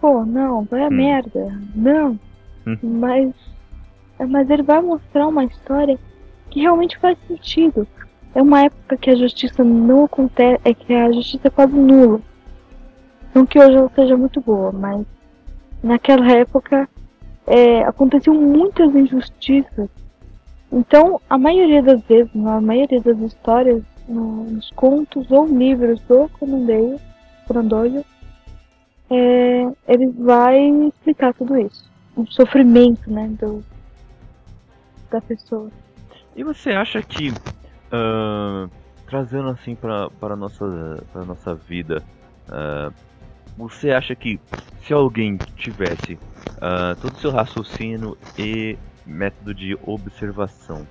Pô, 0.00 0.24
não, 0.24 0.64
vai 0.64 0.84
a 0.84 0.88
hum. 0.88 0.90
merda. 0.90 1.60
Não. 1.74 2.18
Hum. 2.66 2.78
Mas. 2.82 3.34
Mas 4.28 4.50
ele 4.50 4.62
vai 4.62 4.82
mostrar 4.82 5.26
uma 5.28 5.44
história 5.44 5.98
que 6.50 6.60
realmente 6.60 6.98
faz 6.98 7.16
sentido. 7.26 7.86
É 8.34 8.42
uma 8.42 8.62
época 8.62 8.96
que 8.96 9.10
a 9.10 9.16
justiça 9.16 9.64
não 9.64 10.04
acontece. 10.04 10.60
É 10.64 10.74
que 10.74 10.92
a 10.92 11.10
justiça 11.12 11.48
é 11.48 11.50
quase 11.50 11.74
nula. 11.74 12.20
Não 13.34 13.46
que 13.46 13.58
hoje 13.58 13.76
ela 13.76 13.90
seja 13.94 14.16
muito 14.16 14.40
boa, 14.40 14.72
mas 14.72 15.06
naquela 15.82 16.30
época 16.30 16.88
é, 17.46 17.82
aconteciam 17.84 18.34
muitas 18.34 18.94
injustiças. 18.94 19.88
Então, 20.72 21.20
a 21.28 21.36
maioria 21.36 21.82
das 21.82 22.00
vezes, 22.02 22.32
na 22.34 22.60
maioria 22.60 23.00
das 23.00 23.18
histórias, 23.18 23.82
nos 24.08 24.70
contos 24.72 25.30
ou 25.30 25.46
livros 25.46 26.00
do 26.02 26.28
Conan 26.28 27.66
Doyle, 27.66 28.04
é, 29.10 29.66
ele 29.88 30.06
vai 30.18 30.68
explicar 30.86 31.34
tudo 31.34 31.58
isso. 31.58 31.90
O 32.16 32.24
sofrimento, 32.26 33.10
né, 33.10 33.28
do, 33.40 33.64
da 35.10 35.20
pessoa. 35.20 35.70
E 36.36 36.44
você 36.44 36.70
acha 36.70 37.02
que, 37.02 37.32
uh, 37.92 38.70
trazendo 39.06 39.48
assim 39.48 39.74
para 39.74 40.36
nossa, 40.36 41.04
pra 41.12 41.24
nossa 41.24 41.54
vida, 41.54 42.02
uh, 42.48 42.92
você 43.56 43.90
acha 43.90 44.14
que 44.14 44.40
se 44.82 44.92
alguém 44.92 45.36
tivesse 45.56 46.14
uh, 46.14 46.94
todo 47.00 47.14
o 47.14 47.18
seu 47.18 47.30
raciocínio 47.30 48.16
e 48.38 48.78
método 49.04 49.54
de 49.54 49.76
observação 49.84 50.86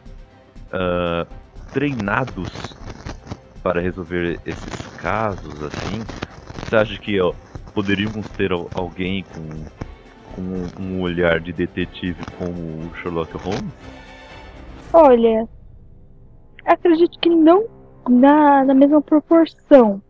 treinados 1.73 2.75
para 3.63 3.81
resolver 3.81 4.39
esses 4.45 4.87
casos 4.97 5.63
assim, 5.63 6.03
você 6.67 6.75
acha 6.75 6.99
que 6.99 7.19
ó, 7.19 7.33
poderíamos 7.73 8.27
ter 8.29 8.51
alguém 8.51 9.23
com, 9.23 9.49
com 10.35 10.83
um 10.83 11.01
olhar 11.01 11.39
de 11.39 11.51
detetive 11.51 12.23
como 12.37 12.51
o 12.53 12.91
Sherlock 12.97 13.35
Holmes? 13.37 13.73
Olha, 14.93 15.47
acredito 16.69 17.19
que 17.19 17.29
não 17.29 17.65
na, 18.07 18.63
na 18.63 18.73
mesma 18.73 19.01
proporção. 19.01 20.01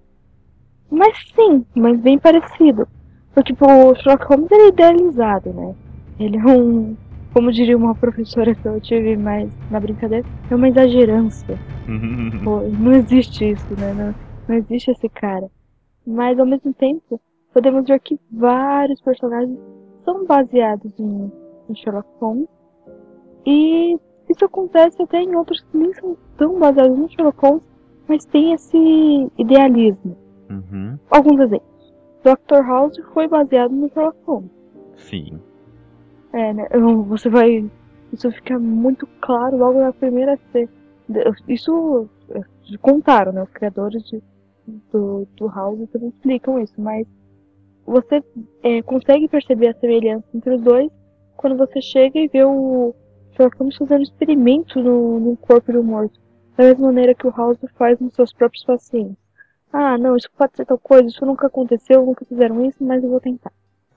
Mas 0.89 1.17
sim, 1.35 1.65
mas 1.75 1.99
bem 1.99 2.17
parecido. 2.17 2.87
Porque 3.33 3.53
tipo, 3.53 3.65
o 3.65 3.95
Sherlock 3.95 4.25
Holmes 4.25 4.51
é 4.51 4.67
idealizado, 4.67 5.53
né? 5.53 5.75
Ele 6.19 6.37
é 6.37 6.45
um. 6.45 6.95
Como 7.33 7.51
diria 7.51 7.77
uma 7.77 7.93
professora 7.93 8.55
que 8.55 8.67
eu 8.67 8.81
tive 8.81 9.15
mais 9.15 9.51
na 9.69 9.79
brincadeira, 9.79 10.27
é 10.49 10.55
uma 10.55 10.67
exagerância. 10.67 11.59
Pô, 12.43 12.61
não 12.61 12.91
existe 12.93 13.51
isso, 13.51 13.79
né? 13.79 13.93
Não, 13.93 14.15
não 14.47 14.55
existe 14.55 14.91
esse 14.91 15.07
cara. 15.09 15.49
Mas 16.05 16.39
ao 16.39 16.45
mesmo 16.45 16.73
tempo, 16.73 17.21
podemos 17.53 17.85
ver 17.85 17.99
que 17.99 18.19
vários 18.31 18.99
personagens 19.01 19.59
são 20.03 20.25
baseados 20.25 20.91
em, 20.99 21.31
em 21.69 21.75
Sherlock 21.75 22.09
Holmes. 22.19 22.47
E 23.45 23.95
isso 24.29 24.45
acontece 24.45 25.01
até 25.01 25.21
em 25.21 25.35
outros 25.35 25.61
que 25.61 25.77
nem 25.77 25.93
são 25.93 26.15
tão 26.37 26.59
baseados 26.59 26.97
em 26.97 27.09
Sherlock 27.09 27.39
Holmes, 27.41 27.63
mas 28.07 28.25
tem 28.25 28.53
esse 28.53 28.77
idealismo. 29.37 30.15
Uhum. 30.49 30.97
Alguns 31.09 31.39
exemplos. 31.39 31.93
Dr. 32.23 32.63
House 32.65 32.97
foi 33.13 33.27
baseado 33.27 33.71
no 33.71 33.89
Sherlock 33.89 34.17
Holmes. 34.25 34.51
Sim. 34.97 35.39
É, 36.33 36.53
né? 36.53 36.67
Você 37.07 37.29
vai. 37.29 37.69
Isso 38.13 38.31
fica 38.31 38.59
muito 38.59 39.07
claro 39.21 39.57
logo 39.57 39.79
na 39.79 39.93
primeira 39.93 40.37
cena. 40.51 40.69
Isso 41.47 42.07
contaram, 42.81 43.31
né? 43.31 43.43
Os 43.43 43.49
criadores 43.49 44.03
de, 44.03 44.21
do, 44.91 45.27
do 45.35 45.47
House 45.47 45.89
também 45.91 46.09
explicam 46.09 46.59
isso, 46.59 46.73
mas 46.77 47.07
você 47.85 48.23
é, 48.61 48.81
consegue 48.83 49.27
perceber 49.27 49.69
a 49.69 49.73
semelhança 49.73 50.25
entre 50.33 50.53
os 50.53 50.61
dois 50.61 50.91
quando 51.35 51.57
você 51.57 51.81
chega 51.81 52.19
e 52.19 52.27
vê 52.27 52.43
o 52.43 52.93
Holmes 53.47 53.77
fazendo 53.77 54.03
experimento 54.03 54.81
no, 54.81 55.19
no 55.19 55.37
corpo 55.37 55.71
do 55.71 55.83
morto. 55.83 56.19
Da 56.57 56.65
mesma 56.65 56.87
maneira 56.87 57.15
que 57.15 57.27
o 57.27 57.31
House 57.31 57.59
faz 57.75 57.99
nos 57.99 58.13
seus 58.13 58.33
próprios 58.33 58.63
pacientes. 58.63 59.17
Ah, 59.71 59.97
não, 59.97 60.15
isso 60.15 60.29
pode 60.35 60.55
ser 60.55 60.65
tal 60.65 60.77
coisa, 60.77 61.07
isso 61.07 61.25
nunca 61.25 61.47
aconteceu, 61.47 62.05
nunca 62.05 62.25
fizeram 62.25 62.65
isso, 62.65 62.83
mas 62.83 63.03
eu 63.03 63.09
vou 63.09 63.19
tentar. 63.19 63.51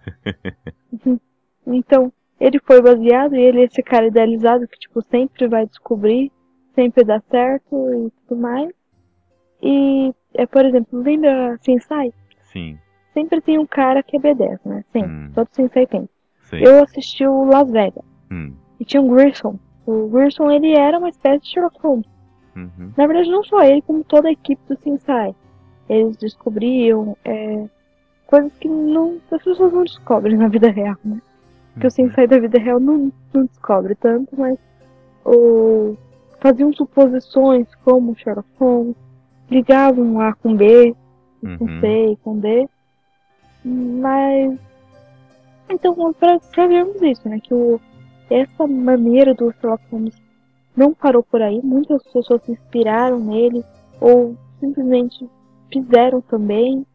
então, 1.67 2.13
ele 2.39 2.61
foi 2.61 2.81
baseado 2.83 3.35
e 3.35 3.41
ele 3.41 3.63
é 3.63 3.65
esse 3.65 3.83
cara 3.83 4.07
idealizado 4.07 4.69
que, 4.69 4.79
tipo, 4.79 5.03
sempre 5.03 5.49
vai 5.49 5.67
descobrir, 5.67 6.31
sempre 6.75 7.05
dá 7.05 7.21
certo 7.31 8.07
e 8.07 8.11
tudo 8.29 8.41
mais. 8.41 8.71
E, 9.63 10.15
é, 10.35 10.47
por 10.47 10.65
exemplo, 10.65 11.01
lembra 11.01 11.57
Sensai? 11.63 12.13
Sim 12.43 12.79
sempre 13.13 13.41
tem 13.41 13.59
um 13.59 13.67
cara 13.67 14.03
que 14.03 14.17
é 14.17 14.21
B10, 14.21 14.61
né? 14.65 14.85
Sim, 14.93 15.05
hum. 15.05 15.33
todo 15.35 15.49
sensei 15.53 15.87
tem. 15.87 16.09
Sim. 16.41 16.59
Eu 16.59 16.83
assisti 16.83 17.27
o 17.27 17.45
Las 17.45 17.71
Vegas. 17.71 18.05
Hum. 18.31 18.55
E 18.83 18.85
tinha 18.85 19.01
um 19.01 19.15
Grierson. 19.15 19.61
O 19.87 20.09
Grierson, 20.09 20.51
ele 20.51 20.73
era 20.73 20.99
uma 20.99 21.09
espécie 21.09 21.45
de 21.45 21.51
Sherlock 21.51 21.79
Holmes. 21.81 22.07
Uhum. 22.57 22.93
Na 22.97 23.07
verdade, 23.07 23.31
não 23.31 23.45
só 23.45 23.63
ele, 23.63 23.81
como 23.83 24.03
toda 24.03 24.29
a 24.29 24.33
equipe 24.33 24.61
do 24.69 24.77
Sensai. 24.83 25.33
Eles 25.89 26.17
descobriam 26.17 27.17
é, 27.25 27.65
coisas 28.27 28.53
que 28.59 28.67
não, 28.67 29.21
as 29.31 29.41
pessoas 29.41 29.73
não 29.73 29.85
descobrem 29.85 30.37
na 30.37 30.49
vida 30.49 30.69
real, 30.69 30.97
né? 31.05 31.23
Porque 31.75 31.87
uhum. 31.87 31.89
o 31.89 31.91
Sensai 31.93 32.27
da 32.27 32.41
vida 32.41 32.59
real 32.59 32.81
não, 32.81 33.13
não 33.33 33.45
descobre 33.45 33.95
tanto, 33.95 34.35
mas 34.37 34.59
o, 35.25 35.97
faziam 36.41 36.73
suposições 36.73 37.73
como 37.85 38.19
Sherlock 38.19 38.49
Holmes, 38.59 38.97
ligavam 39.49 40.21
A 40.21 40.35
com 40.35 40.57
B, 40.57 40.93
com 41.41 41.67
uhum. 41.67 41.81
C 41.81 42.07
e 42.07 42.17
com 42.17 42.37
D, 42.37 42.69
mas. 43.65 44.59
Então, 45.69 46.13
pra, 46.15 46.41
pra 46.41 46.67
vermos 46.67 47.01
isso, 47.01 47.29
né? 47.29 47.39
Que 47.39 47.55
o, 47.55 47.81
essa 48.33 48.67
maneira 48.67 49.35
do 49.35 49.53
Sherlock 49.53 49.85
Holmes 49.91 50.21
não 50.77 50.95
parou 50.95 51.23
por 51.23 51.43
aí. 51.43 51.61
Muitas 51.63 52.03
pessoas 52.13 52.43
se 52.45 52.53
inspiraram 52.53 53.19
nele 53.19 53.65
ou 54.01 54.37
simplesmente 54.59 55.29
fizeram 55.73 56.21
também. 56.23 56.87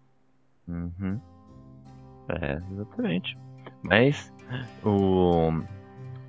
Uhum. 0.67 1.19
É, 2.29 2.61
exatamente. 2.71 3.37
Mas 3.83 4.33
o 4.83 5.51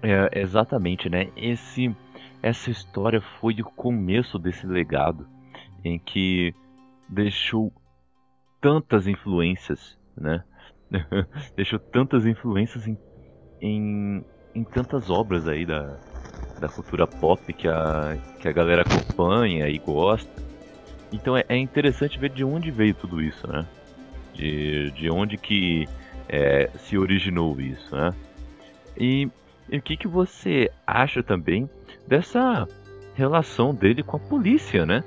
é, 0.02 0.40
exatamente, 0.40 1.08
né? 1.08 1.30
Esse 1.36 1.94
essa 2.42 2.70
história 2.70 3.20
foi 3.40 3.54
o 3.60 3.64
começo 3.64 4.38
desse 4.38 4.66
legado 4.66 5.26
em 5.84 5.98
que 5.98 6.54
deixou 7.08 7.72
tantas 8.60 9.08
influências 9.08 9.98
né? 10.20 10.44
Deixou 11.56 11.78
tantas 11.78 12.26
influências 12.26 12.86
em, 12.86 12.98
em, 13.60 14.24
em, 14.58 14.64
tantas 14.64 15.10
obras 15.10 15.46
aí 15.46 15.64
da, 15.64 15.96
da 16.58 16.68
cultura 16.68 17.06
pop 17.06 17.52
que 17.52 17.68
a, 17.68 18.16
que 18.40 18.48
a 18.48 18.52
galera 18.52 18.82
acompanha 18.82 19.68
e 19.68 19.78
gosta. 19.78 20.30
Então 21.12 21.36
é, 21.36 21.44
é 21.48 21.56
interessante 21.56 22.18
ver 22.18 22.30
de 22.30 22.44
onde 22.44 22.70
veio 22.70 22.94
tudo 22.94 23.22
isso, 23.22 23.46
né? 23.46 23.64
De, 24.34 24.90
de 24.92 25.10
onde 25.10 25.36
que 25.36 25.88
é, 26.28 26.70
se 26.76 26.98
originou 26.98 27.58
isso, 27.60 27.94
né? 27.94 28.14
E, 28.96 29.28
e 29.70 29.78
o 29.78 29.82
que, 29.82 29.96
que 29.96 30.08
você 30.08 30.70
acha 30.86 31.22
também 31.22 31.68
dessa 32.06 32.66
relação 33.14 33.74
dele 33.74 34.02
com 34.02 34.16
a 34.16 34.20
polícia, 34.20 34.84
né? 34.84 35.02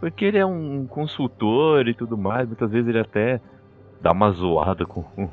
Porque 0.00 0.24
ele 0.24 0.38
é 0.38 0.46
um 0.46 0.86
consultor 0.86 1.88
e 1.88 1.94
tudo 1.94 2.16
mais, 2.16 2.46
muitas 2.46 2.70
vezes 2.70 2.88
ele 2.88 3.00
até 3.00 3.40
dar 4.00 4.12
uma 4.12 4.30
zoada 4.30 4.86
com, 4.86 5.02
com 5.02 5.28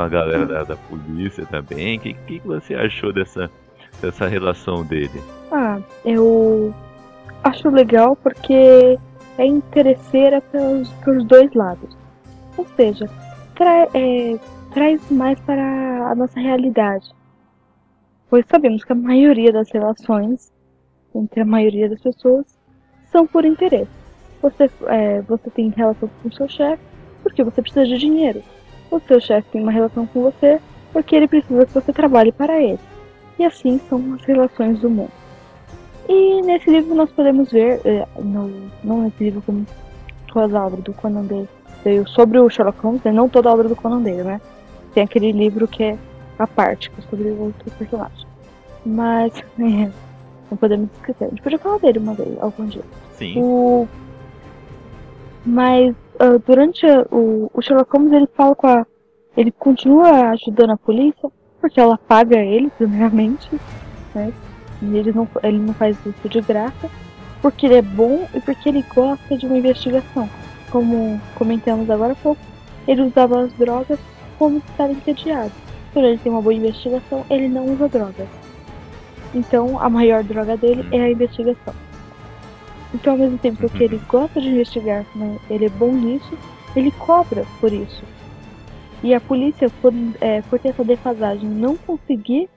a 0.00 0.08
galera 0.08 0.46
da, 0.46 0.64
da 0.64 0.76
polícia 0.76 1.44
também. 1.46 1.98
O 1.98 2.00
que, 2.00 2.14
que, 2.14 2.38
você 2.40 2.74
achou 2.74 3.12
dessa, 3.12 3.50
dessa 4.00 4.26
relação 4.26 4.84
dele? 4.84 5.20
Ah, 5.50 5.78
eu 6.04 6.74
acho 7.44 7.68
legal 7.68 8.16
porque 8.16 8.98
é 9.38 9.46
interesseira 9.46 10.40
pelos, 10.40 10.88
pelos 11.04 11.24
dois 11.24 11.52
lados. 11.54 11.96
Ou 12.56 12.66
seja, 12.76 13.08
tra 13.54 13.88
é, 13.94 14.38
traz 14.72 15.10
mais 15.10 15.38
para 15.40 16.10
a 16.10 16.14
nossa 16.14 16.38
realidade. 16.38 17.10
Pois 18.28 18.44
sabemos 18.46 18.84
que 18.84 18.92
a 18.92 18.96
maioria 18.96 19.52
das 19.52 19.70
relações 19.70 20.52
entre 21.14 21.40
a 21.40 21.44
maioria 21.44 21.88
das 21.88 22.00
pessoas 22.00 22.46
são 23.10 23.26
por 23.26 23.44
interesse. 23.44 23.90
Você, 24.42 24.70
é, 24.86 25.22
você 25.22 25.50
tem 25.50 25.70
relação 25.70 26.10
com 26.22 26.30
seu 26.30 26.48
chefe, 26.48 26.82
porque 27.26 27.42
você 27.42 27.60
precisa 27.60 27.84
de 27.84 27.98
dinheiro. 27.98 28.40
O 28.88 29.00
seu 29.00 29.20
chefe 29.20 29.48
tem 29.50 29.60
uma 29.60 29.72
relação 29.72 30.06
com 30.06 30.22
você 30.22 30.60
porque 30.92 31.16
ele 31.16 31.26
precisa 31.26 31.66
que 31.66 31.74
você 31.74 31.92
trabalhe 31.92 32.30
para 32.30 32.62
ele. 32.62 32.78
E 33.36 33.44
assim 33.44 33.80
são 33.88 34.14
as 34.14 34.24
relações 34.24 34.78
do 34.78 34.88
mundo. 34.88 35.10
E 36.08 36.40
nesse 36.42 36.70
livro 36.70 36.94
nós 36.94 37.10
podemos 37.10 37.50
ver, 37.50 37.80
é, 37.84 38.06
no, 38.16 38.70
não 38.82 39.02
nesse 39.02 39.24
livro 39.24 39.42
como 39.42 39.66
todas 40.32 40.54
as 40.54 40.62
obras 40.62 40.84
do 40.84 40.92
Conan 40.94 41.24
Doyle, 41.24 41.48
sobre 42.06 42.38
o 42.38 42.48
Sherlock 42.48 42.78
Holmes, 42.80 43.02
né? 43.02 43.10
não 43.10 43.28
toda 43.28 43.48
a 43.48 43.52
obra 43.52 43.68
do 43.68 43.74
Conan 43.74 44.02
Doyle, 44.02 44.22
né? 44.22 44.40
Tem 44.94 45.02
aquele 45.02 45.32
livro 45.32 45.66
que 45.66 45.82
é 45.82 45.98
a 46.38 46.46
parte, 46.46 46.90
que 46.90 47.00
é 47.00 47.02
sobre 47.10 47.30
outro 47.30 47.70
personagem. 47.72 48.26
Mas, 48.84 49.32
é, 49.58 49.90
não 50.48 50.56
podemos 50.56 50.88
esquecer. 50.92 51.24
A 51.24 51.28
gente 51.28 51.42
podia 51.42 51.58
falar 51.58 51.78
dele 51.78 51.98
uma 51.98 52.14
vez, 52.14 52.40
algum 52.40 52.66
dia. 52.66 52.84
Sim. 53.14 53.42
O... 53.42 53.88
Mas 55.44 55.94
uh, 56.20 56.38
durante 56.46 56.86
o, 57.10 57.50
o 57.52 57.62
Sherlock 57.62 57.90
Holmes 57.92 58.12
ele 58.12 58.28
fala 58.36 58.54
com 58.54 58.66
a. 58.66 58.86
Ele 59.36 59.52
continua 59.52 60.30
ajudando 60.30 60.70
a 60.70 60.76
polícia, 60.76 61.30
porque 61.60 61.78
ela 61.78 61.98
paga 61.98 62.38
ele, 62.38 62.70
primeiramente, 62.70 63.48
né? 64.14 64.32
E 64.82 64.96
ele 64.96 65.12
não, 65.12 65.28
ele 65.42 65.58
não 65.58 65.74
faz 65.74 65.96
isso 66.06 66.28
de 66.28 66.40
graça, 66.40 66.90
porque 67.42 67.66
ele 67.66 67.76
é 67.76 67.82
bom 67.82 68.26
e 68.34 68.40
porque 68.40 68.68
ele 68.68 68.84
gosta 68.94 69.36
de 69.36 69.46
uma 69.46 69.58
investigação. 69.58 70.28
Como 70.70 71.20
comentamos 71.34 71.88
agora 71.90 72.12
há 72.12 72.16
pouco, 72.16 72.40
ele 72.88 73.02
usava 73.02 73.42
as 73.42 73.52
drogas 73.54 73.98
como 74.38 74.58
estava 74.58 74.92
entediado. 74.92 75.52
Por 75.92 76.02
ele 76.04 76.18
ter 76.18 76.28
uma 76.28 76.42
boa 76.42 76.54
investigação, 76.54 77.24
ele 77.30 77.48
não 77.48 77.66
usa 77.66 77.88
drogas. 77.88 78.28
Então 79.34 79.78
a 79.80 79.88
maior 79.88 80.22
droga 80.22 80.56
dele 80.56 80.86
é 80.92 81.00
a 81.00 81.10
investigação. 81.10 81.74
Então 82.94 83.14
ao 83.14 83.18
mesmo 83.18 83.38
tempo 83.38 83.68
que 83.68 83.84
ele 83.84 84.00
gosta 84.08 84.40
de 84.40 84.48
investigar, 84.48 85.04
né, 85.14 85.38
ele 85.50 85.66
é 85.66 85.70
bom 85.70 85.92
nisso, 85.92 86.36
ele 86.74 86.90
cobra 86.90 87.44
por 87.60 87.72
isso. 87.72 88.02
E 89.02 89.14
a 89.14 89.20
polícia, 89.20 89.70
por, 89.82 89.92
é, 90.20 90.42
por 90.42 90.58
ter 90.58 90.70
essa 90.70 90.84
defasagem, 90.84 91.48
não 91.48 91.76
conseguir 91.76 92.48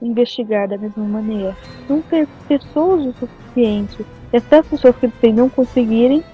investigar 0.00 0.68
da 0.68 0.76
mesma 0.76 1.04
maneira, 1.04 1.56
não 1.88 2.02
ter 2.02 2.26
pessoas 2.48 3.06
o 3.06 3.12
suficiente, 3.12 4.04
e 4.32 4.36
até 4.36 4.58
as 4.58 4.66
pessoas 4.66 4.96
que 4.96 5.08
têm 5.08 5.32
não 5.32 5.48
conseguirem, 5.48 6.24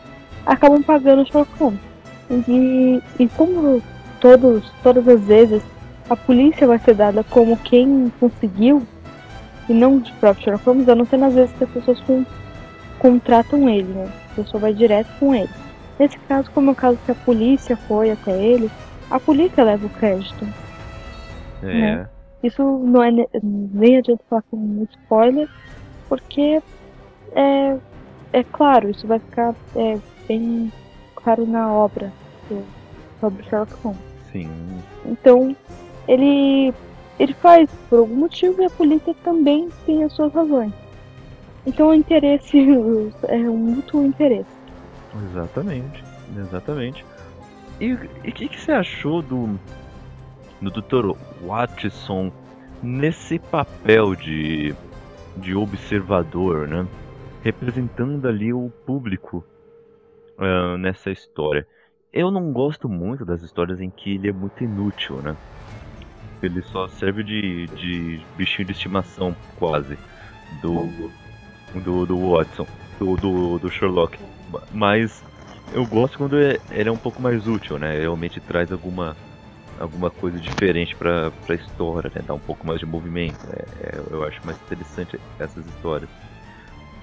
acabam 0.46 0.82
pagando 0.82 1.22
o 1.22 1.46
Holmes. 1.58 1.80
E, 2.48 3.02
e 3.18 3.28
como 3.28 3.82
todos, 4.20 4.70
todas 4.82 5.06
as 5.06 5.20
vezes 5.22 5.62
a 6.08 6.16
polícia 6.16 6.66
vai 6.66 6.78
ser 6.78 6.94
dada 6.94 7.22
como 7.24 7.56
quem 7.56 8.10
conseguiu, 8.18 8.82
e 9.68 9.74
não 9.74 9.98
de 9.98 10.12
próprio 10.12 10.44
Sherlock 10.44 10.64
Holmes, 10.64 10.88
a 10.88 10.94
não 10.94 11.04
ser 11.04 11.18
nas 11.18 11.34
vezes 11.34 11.54
que 11.56 11.64
as 11.64 11.70
pessoas 11.70 12.00
com, 12.00 12.24
contratam 12.98 13.68
ele, 13.68 13.92
né? 13.92 14.10
A 14.32 14.34
pessoa 14.34 14.60
vai 14.60 14.74
direto 14.74 15.08
com 15.18 15.34
ele. 15.34 15.50
Nesse 15.98 16.18
caso, 16.20 16.50
como 16.52 16.70
é 16.70 16.72
o 16.72 16.76
caso 16.76 16.98
que 17.04 17.10
a 17.10 17.14
polícia 17.14 17.76
foi 17.76 18.10
até 18.10 18.32
ele, 18.32 18.70
a 19.10 19.18
polícia 19.18 19.64
leva 19.64 19.86
o 19.86 19.90
crédito. 19.90 20.46
É. 21.62 21.66
Né? 21.66 22.08
Isso 22.42 22.62
não 22.62 23.02
é 23.02 23.10
nem 23.42 23.96
adianta 23.96 24.22
falar 24.30 24.42
com 24.50 24.86
spoiler, 24.92 25.48
porque 26.08 26.62
é, 27.32 27.76
é 28.32 28.42
claro, 28.44 28.90
isso 28.90 29.06
vai 29.06 29.18
ficar 29.18 29.54
é, 29.74 29.98
bem 30.28 30.72
claro 31.16 31.46
na 31.46 31.72
obra 31.72 32.12
do, 32.48 32.64
sobre 33.20 33.42
Sherlock 33.44 33.74
Holmes. 33.82 34.00
Sim. 34.30 34.48
Então, 35.04 35.56
ele 36.06 36.72
ele 37.18 37.34
faz 37.34 37.68
por 37.90 37.98
algum 37.98 38.14
motivo 38.14 38.62
e 38.62 38.66
a 38.66 38.70
polícia 38.70 39.12
também 39.24 39.68
tem 39.84 40.04
as 40.04 40.12
suas 40.12 40.32
razões. 40.32 40.72
Então 41.68 41.90
o 41.90 41.94
interesse 41.94 42.58
é 43.28 43.36
um 43.36 43.56
mútuo 43.58 44.06
interesse. 44.06 44.48
Exatamente, 45.30 46.02
exatamente. 46.34 47.04
E 47.78 47.92
o 47.92 47.98
que, 48.32 48.48
que 48.48 48.58
você 48.58 48.72
achou 48.72 49.20
do, 49.20 49.60
do 50.62 50.70
Dr. 50.70 51.14
Watson 51.42 52.32
nesse 52.82 53.38
papel 53.38 54.16
de, 54.16 54.74
de 55.36 55.54
observador, 55.54 56.66
né? 56.66 56.86
Representando 57.42 58.26
ali 58.26 58.50
o 58.50 58.70
público 58.86 59.44
uh, 60.38 60.78
nessa 60.78 61.10
história. 61.10 61.66
Eu 62.10 62.30
não 62.30 62.50
gosto 62.50 62.88
muito 62.88 63.26
das 63.26 63.42
histórias 63.42 63.78
em 63.78 63.90
que 63.90 64.14
ele 64.14 64.30
é 64.30 64.32
muito 64.32 64.64
inútil, 64.64 65.16
né? 65.16 65.36
Ele 66.42 66.62
só 66.62 66.88
serve 66.88 67.22
de, 67.22 67.66
de 67.66 68.22
bichinho 68.38 68.66
de 68.66 68.72
estimação, 68.72 69.36
quase, 69.58 69.98
do, 70.62 70.88
do, 71.74 72.06
do 72.06 72.16
Watson, 72.16 72.66
do, 72.98 73.16
do, 73.16 73.58
do 73.58 73.70
Sherlock. 73.70 74.18
Mas 74.72 75.22
eu 75.72 75.86
gosto 75.86 76.18
quando 76.18 76.38
é, 76.38 76.58
ele 76.70 76.88
é 76.88 76.92
um 76.92 76.96
pouco 76.96 77.20
mais 77.20 77.46
útil, 77.46 77.78
né? 77.78 77.98
Realmente 78.00 78.40
traz 78.40 78.72
alguma, 78.72 79.16
alguma 79.78 80.10
coisa 80.10 80.38
diferente 80.38 80.96
pra, 80.96 81.30
pra 81.46 81.54
história, 81.54 82.10
né? 82.14 82.22
Dá 82.26 82.34
um 82.34 82.38
pouco 82.38 82.66
mais 82.66 82.80
de 82.80 82.86
movimento. 82.86 83.38
É, 83.52 83.64
é, 83.86 84.00
eu 84.10 84.24
acho 84.24 84.44
mais 84.44 84.58
interessante 84.62 85.20
essas 85.38 85.66
histórias. 85.66 86.08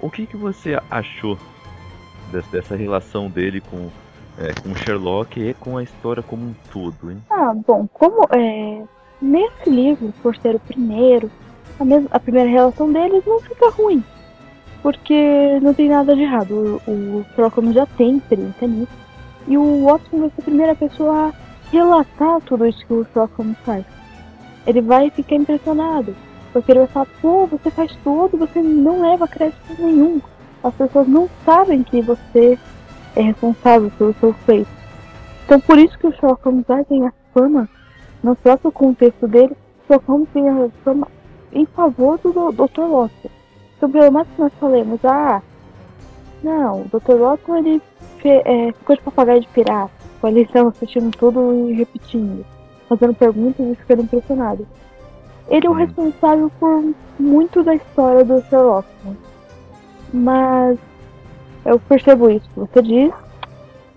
O 0.02 0.10
que, 0.10 0.26
que 0.26 0.38
você 0.38 0.80
achou 0.90 1.38
dessa, 2.32 2.76
relação 2.76 3.30
dele 3.30 3.62
com, 3.62 3.90
é, 4.38 4.54
com 4.54 4.76
Sherlock 4.76 5.40
e 5.40 5.54
com 5.54 5.78
a 5.78 5.84
história 5.84 6.22
como 6.24 6.44
um 6.44 6.56
todo, 6.72 7.12
hein? 7.12 7.22
Ah, 7.30 7.54
bom, 7.54 7.88
como 7.94 8.28
é, 8.36 8.84
nesse 9.22 9.70
livro, 9.70 10.14
por 10.22 10.36
ser 10.36 10.56
o 10.56 10.60
primeiro, 10.60 11.32
a, 11.80 11.86
mesma, 11.86 12.10
a 12.12 12.20
primeira 12.20 12.50
relação 12.50 12.92
deles 12.92 13.24
não 13.26 13.40
fica 13.40 13.70
ruim 13.70 14.04
porque 14.86 15.60
não 15.64 15.74
tem 15.74 15.90
nada 15.90 16.16
de 16.16 16.22
errado. 16.22 16.80
O, 16.86 17.26
o 17.26 17.74
já 17.74 17.88
tem 17.88 18.18
experiência 18.18 18.68
nisso. 18.68 18.92
E 19.48 19.58
o 19.58 19.84
Watson 19.84 20.20
vai 20.20 20.30
ser 20.30 20.42
a 20.42 20.44
primeira 20.44 20.76
pessoa 20.76 21.30
a 21.30 21.34
relatar 21.72 22.40
tudo 22.42 22.68
isso 22.68 22.86
que 22.86 22.94
o 22.94 23.08
Holmes 23.36 23.58
faz. 23.66 23.84
Ele 24.68 24.82
vai 24.82 25.10
ficar 25.10 25.38
impressionado. 25.38 26.16
Porque 26.54 26.72
ele 26.72 26.82
vai 26.82 26.88
falar, 26.90 27.08
pô, 27.20 27.48
você 27.48 27.72
faz 27.72 27.98
tudo, 28.04 28.38
você 28.38 28.62
não 28.62 29.02
leva 29.02 29.28
crédito 29.28 29.60
nenhum. 29.80 30.22
As 30.64 30.76
pessoas 30.76 31.08
não 31.08 31.28
sabem 31.44 31.82
que 31.82 32.00
você 32.04 32.56
é 33.16 33.22
responsável 33.24 33.92
pelo 33.98 34.14
seu 34.20 34.34
feito. 34.46 34.70
Então 35.46 35.60
por 35.62 35.80
isso 35.80 35.98
que 35.98 36.06
o 36.06 36.12
Sherlock 36.12 36.46
Holmes 36.46 36.66
vai 36.68 36.86
ganhar 36.88 37.14
fama 37.34 37.68
no 38.22 38.36
próprio 38.36 38.72
contexto 38.72 39.28
dele. 39.28 39.58
Sherlock 39.88 40.08
Holmes 40.08 40.30
ganha 40.32 40.72
fama 40.84 41.08
em 41.52 41.66
favor 41.66 42.20
do 42.20 42.52
Dr. 42.52 42.82
Watson. 42.82 43.45
Pelo 43.80 44.12
mais 44.12 44.28
que 44.28 44.42
nós 44.42 44.54
falemos, 44.60 45.00
ah, 45.06 45.42
não, 46.44 46.82
o 46.82 46.86
Dr. 46.86 47.18
Watson 47.20 47.58
ele 47.58 47.82
é, 48.24 48.72
ficou 48.72 48.96
de 48.96 49.02
papagaio 49.02 49.42
de 49.42 49.48
pirata, 49.50 49.92
com 50.20 50.28
a 50.28 50.32
lição 50.32 50.68
assistindo 50.68 51.16
tudo 51.16 51.54
e 51.54 51.74
repetindo, 51.74 52.46
fazendo 52.88 53.14
perguntas 53.14 53.66
e 53.66 53.76
ficando 53.76 54.04
impressionado. 54.04 54.68
Ele 55.48 55.68
é 55.68 55.70
o 55.70 55.74
responsável 55.74 56.52
por 56.60 56.94
muito 57.20 57.64
da 57.64 57.76
história 57.76 58.24
do 58.24 58.42
Sherlock. 58.44 58.88
Né? 59.04 59.16
Mas 60.14 60.80
eu 61.66 61.80
percebo 61.80 62.30
isso 62.30 62.50
que 62.50 62.60
você 62.60 62.82
diz. 62.82 63.14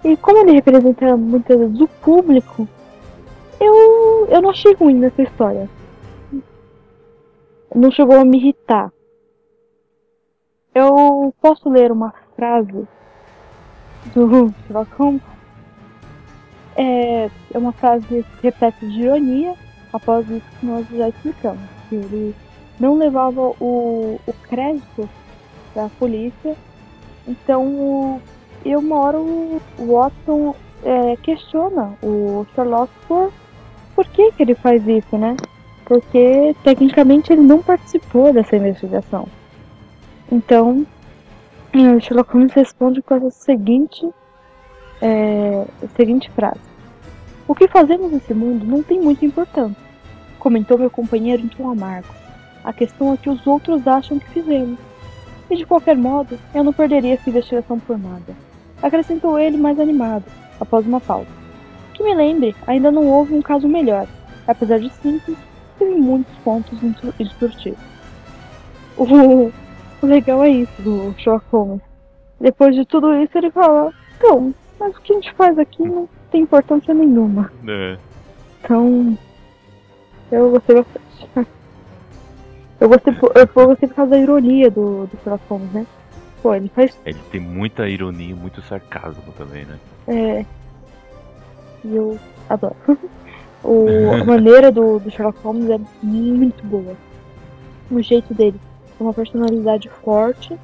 E 0.05 0.17
como 0.17 0.39
ele 0.39 0.53
representa 0.53 1.17
muitas 1.17 1.59
vezes 1.59 1.81
o 1.81 1.89
público, 1.89 2.69
eu, 3.61 4.27
eu 4.29 4.43
não 4.43 4.51
achei 4.51 4.75
ruim 4.75 4.95
nessa 4.95 5.23
história. 5.23 5.69
Não 7.75 7.91
chegou 7.91 8.17
a 8.17 8.25
me 8.25 8.39
irritar. 8.39 8.93
Eu 10.79 11.35
posso 11.41 11.69
ler 11.69 11.91
uma 11.91 12.15
frase 12.37 12.87
do 14.15 14.55
Sherlock 14.65 14.95
Holmes. 14.97 15.23
É, 16.77 17.29
é 17.53 17.59
uma 17.59 17.73
frase 17.73 18.25
repete 18.41 18.87
de 18.87 19.01
ironia, 19.01 19.55
após 19.93 20.31
isso 20.31 20.47
que 20.61 20.67
nós 20.67 20.87
já 20.89 21.09
explicamos. 21.09 21.69
Que 21.89 21.97
ele 21.97 22.37
não 22.79 22.97
levava 22.97 23.41
o, 23.61 24.21
o 24.25 24.33
crédito 24.49 25.09
da 25.75 25.89
polícia. 25.99 26.57
Então, 27.27 28.23
e 28.65 28.77
uma 28.77 29.01
hora 29.01 29.19
o 29.19 29.61
Watson 29.81 30.55
é, 30.85 31.17
questiona 31.17 31.93
o 32.01 32.47
Sherlock 32.55 32.93
por 33.09 33.33
por 33.97 34.07
que, 34.07 34.31
que 34.31 34.45
ele 34.45 34.55
faz 34.55 34.87
isso, 34.87 35.19
né? 35.19 35.35
Porque 35.85 36.55
tecnicamente 36.63 37.33
ele 37.33 37.43
não 37.43 37.61
participou 37.61 38.33
dessa 38.33 38.55
investigação. 38.55 39.27
Então, 40.31 40.87
o 41.75 42.01
Sherlock 42.01 42.33
Holmes 42.33 42.53
responde 42.53 43.01
com 43.01 43.15
a 43.15 43.31
seguinte, 43.31 44.07
é, 45.01 45.65
seguinte 45.97 46.31
frase: 46.33 46.61
O 47.47 47.55
que 47.55 47.67
fazemos 47.69 48.13
nesse 48.13 48.35
mundo 48.35 48.67
não 48.67 48.83
tem 48.83 49.01
muita 49.01 49.25
importância, 49.25 49.83
comentou 50.39 50.79
meu 50.79 50.91
companheiro 50.91 51.43
em 51.43 51.49
tom 51.49 51.71
amargo. 51.71 52.09
A 52.63 52.73
questão 52.73 53.15
é 53.15 53.17
que 53.17 53.31
os 53.31 53.47
outros 53.47 53.87
acham 53.87 54.19
que 54.19 54.29
fizemos. 54.29 54.79
E 55.51 55.57
de 55.57 55.65
qualquer 55.65 55.97
modo, 55.97 56.39
eu 56.55 56.63
não 56.63 56.75
perderia 56.75 57.15
essa 57.15 57.31
investigação 57.31 57.79
por 57.79 57.99
nada. 57.99 58.37
Acrescentou 58.83 59.39
ele 59.39 59.57
mais 59.57 59.81
animado, 59.81 60.25
após 60.61 60.87
uma 60.87 61.01
pausa. 61.01 61.31
Que 61.95 62.03
me 62.03 62.15
lembre, 62.15 62.55
ainda 62.67 62.91
não 62.91 63.07
houve 63.07 63.35
um 63.35 63.41
caso 63.41 63.67
melhor. 63.67 64.07
Apesar 64.47 64.79
de 64.79 64.91
simples, 64.91 65.39
teve 65.79 65.95
muitos 65.95 66.37
pontos 66.45 66.79
instrutivos. 67.19 67.79
o 70.03 70.07
legal 70.07 70.43
é 70.45 70.49
isso 70.51 70.83
do 70.83 71.15
Sherlock 71.19 71.45
Holmes. 71.53 71.81
Depois 72.41 72.75
de 72.75 72.85
tudo 72.85 73.15
isso, 73.15 73.37
ele 73.37 73.51
fala: 73.51 73.93
Então, 74.17 74.55
mas 74.79 74.97
o 74.97 75.01
que 75.01 75.13
a 75.13 75.17
gente 75.17 75.33
faz 75.35 75.59
aqui 75.59 75.83
não 75.83 76.09
tem 76.31 76.43
importância 76.43 76.95
nenhuma. 76.95 77.51
É. 77.67 77.97
Então, 78.63 79.17
Eu 80.31 80.51
gostei 80.51 80.77
bastante. 80.77 81.29
Eu 82.81 82.89
gostei, 82.89 83.13
por- 83.13 83.33
eu 83.35 83.47
gostei 83.67 83.89
por 83.89 83.95
causa 83.97 84.11
da 84.13 84.19
ironia 84.19 84.71
do, 84.71 85.07
do 85.09 85.19
Sherlock 85.25 85.43
Holmes, 85.49 85.73
né? 85.73 85.85
Pô, 86.41 86.55
ele 86.55 86.69
faz. 86.69 86.97
Ele 87.05 87.19
tem 87.33 87.41
muita 87.41 87.89
ironia 87.89 88.31
e 88.31 88.35
muito 88.35 88.63
sarcasmo 88.63 89.33
também, 89.37 89.65
né? 89.65 89.77
É. 90.07 90.45
E 91.85 91.97
eu 91.97 92.19
adoro. 92.49 92.77
O, 93.65 93.87
a 94.15 94.25
maneira 94.25 94.71
do, 94.71 95.01
do 95.01 95.11
Sherlock 95.11 95.41
Holmes 95.43 95.69
é 95.69 95.81
muito 96.01 96.65
boa. 96.65 96.95
O 97.91 98.01
jeito 98.01 98.33
dele. 98.33 98.59
É 98.99 99.03
uma 99.03 99.15
personalidade 99.15 99.89
forte, 100.03 100.59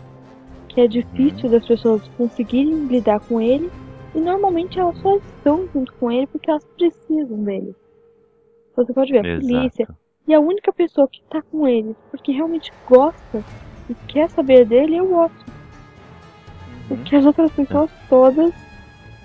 que 0.69 0.81
é 0.81 0.89
difícil 0.89 1.49
das 1.49 1.67
pessoas 1.67 2.03
conseguirem 2.17 2.87
lidar 2.87 3.21
com 3.21 3.41
ele. 3.41 3.71
E 4.15 4.21
normalmente 4.21 4.79
elas 4.79 4.97
só 4.99 5.17
estão 5.17 5.69
junto 5.73 5.93
com 5.95 6.11
ele 6.11 6.27
porque 6.27 6.51
elas 6.51 6.65
precisam 6.77 7.43
dele. 7.43 7.75
Você 8.77 8.93
pode 8.93 9.13
ver, 9.13 9.19
a 9.19 9.41
polícia. 9.41 9.89
E 10.27 10.35
a 10.35 10.41
única 10.41 10.73
pessoa 10.73 11.07
que 11.09 11.23
tá 11.31 11.43
com 11.43 11.69
ele 11.69 11.95
porque 12.11 12.33
realmente 12.33 12.73
gosta 12.89 13.45
e 13.89 13.95
quer 14.09 14.31
saber 14.31 14.65
dele 14.65 14.97
é 14.97 15.03
o 15.03 15.17
Watson. 15.17 15.53
Porque 16.89 17.17
as 17.17 17.25
outras 17.25 17.51
pessoas 17.53 17.91
todas 18.09 18.53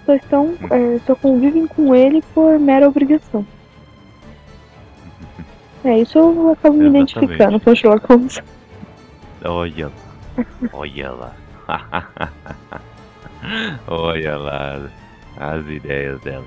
só 0.05 0.13
estão. 0.15 0.57
é, 0.71 0.99
só 0.99 1.15
convivem 1.15 1.67
com 1.67 1.93
ele 1.93 2.21
por 2.33 2.59
mera 2.59 2.87
obrigação. 2.87 3.45
É, 5.83 5.99
isso 5.99 6.17
eu 6.17 6.51
acabo 6.51 6.77
me 6.77 6.85
Exatamente. 6.85 7.17
identificando 7.17 7.59
com 7.59 7.71
o 7.71 7.75
Sherlock 7.75 8.05
Holmes. 8.07 8.41
Olha 9.45 9.87
lá. 9.87 10.45
Olha 10.73 11.11
lá. 11.11 11.35
Olha 13.87 14.37
lá 14.37 14.89
as 15.37 15.65
ideias 15.67 16.19
dela. 16.21 16.45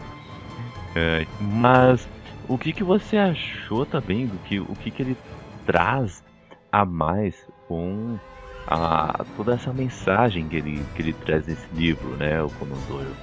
É, 0.94 1.26
mas 1.40 2.06
o 2.48 2.58
que, 2.58 2.72
que 2.72 2.84
você 2.84 3.16
achou 3.16 3.86
também 3.86 4.26
do 4.26 4.38
que 4.40 4.60
o 4.60 4.74
que, 4.76 4.90
que 4.90 5.02
ele 5.02 5.16
traz 5.64 6.22
a 6.70 6.84
mais 6.84 7.46
com 7.66 8.18
a, 8.66 9.24
toda 9.36 9.54
essa 9.54 9.72
mensagem 9.72 10.48
que 10.48 10.56
ele, 10.56 10.84
que 10.94 11.02
ele 11.02 11.12
traz 11.14 11.46
nesse 11.46 11.66
livro, 11.74 12.10
né, 12.16 12.42
o 12.42 12.50
Conan 12.50 12.76
Doyle? 12.88 13.14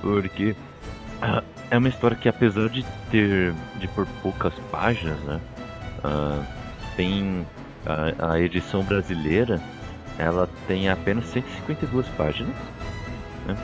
Porque 0.00 0.56
ah, 1.22 1.42
é 1.70 1.78
uma 1.78 1.88
história 1.88 2.16
que 2.16 2.28
apesar 2.28 2.68
de 2.68 2.84
ter 3.10 3.54
de 3.78 3.86
por 3.88 4.06
poucas 4.22 4.54
páginas, 4.70 5.18
né, 5.20 5.40
ah, 6.02 6.42
tem 6.96 7.46
a, 7.86 8.32
a 8.32 8.40
edição 8.40 8.82
brasileira 8.82 9.60
ela 10.18 10.48
tem 10.66 10.88
apenas 10.88 11.24
152 11.26 12.08
páginas. 12.08 12.54
Né? 13.46 13.56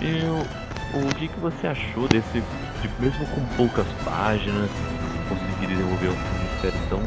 E 0.00 0.24
o, 0.24 1.08
o 1.08 1.14
que, 1.14 1.28
que 1.28 1.40
você 1.40 1.66
achou 1.66 2.06
desse, 2.08 2.42
de, 2.80 2.90
mesmo 3.00 3.26
com 3.28 3.40
poucas 3.56 3.86
páginas, 4.04 4.70
conseguir 5.28 5.66
desenvolver 5.68 6.08
um 6.08 6.42
mistério 6.42 6.78
tão 6.90 7.02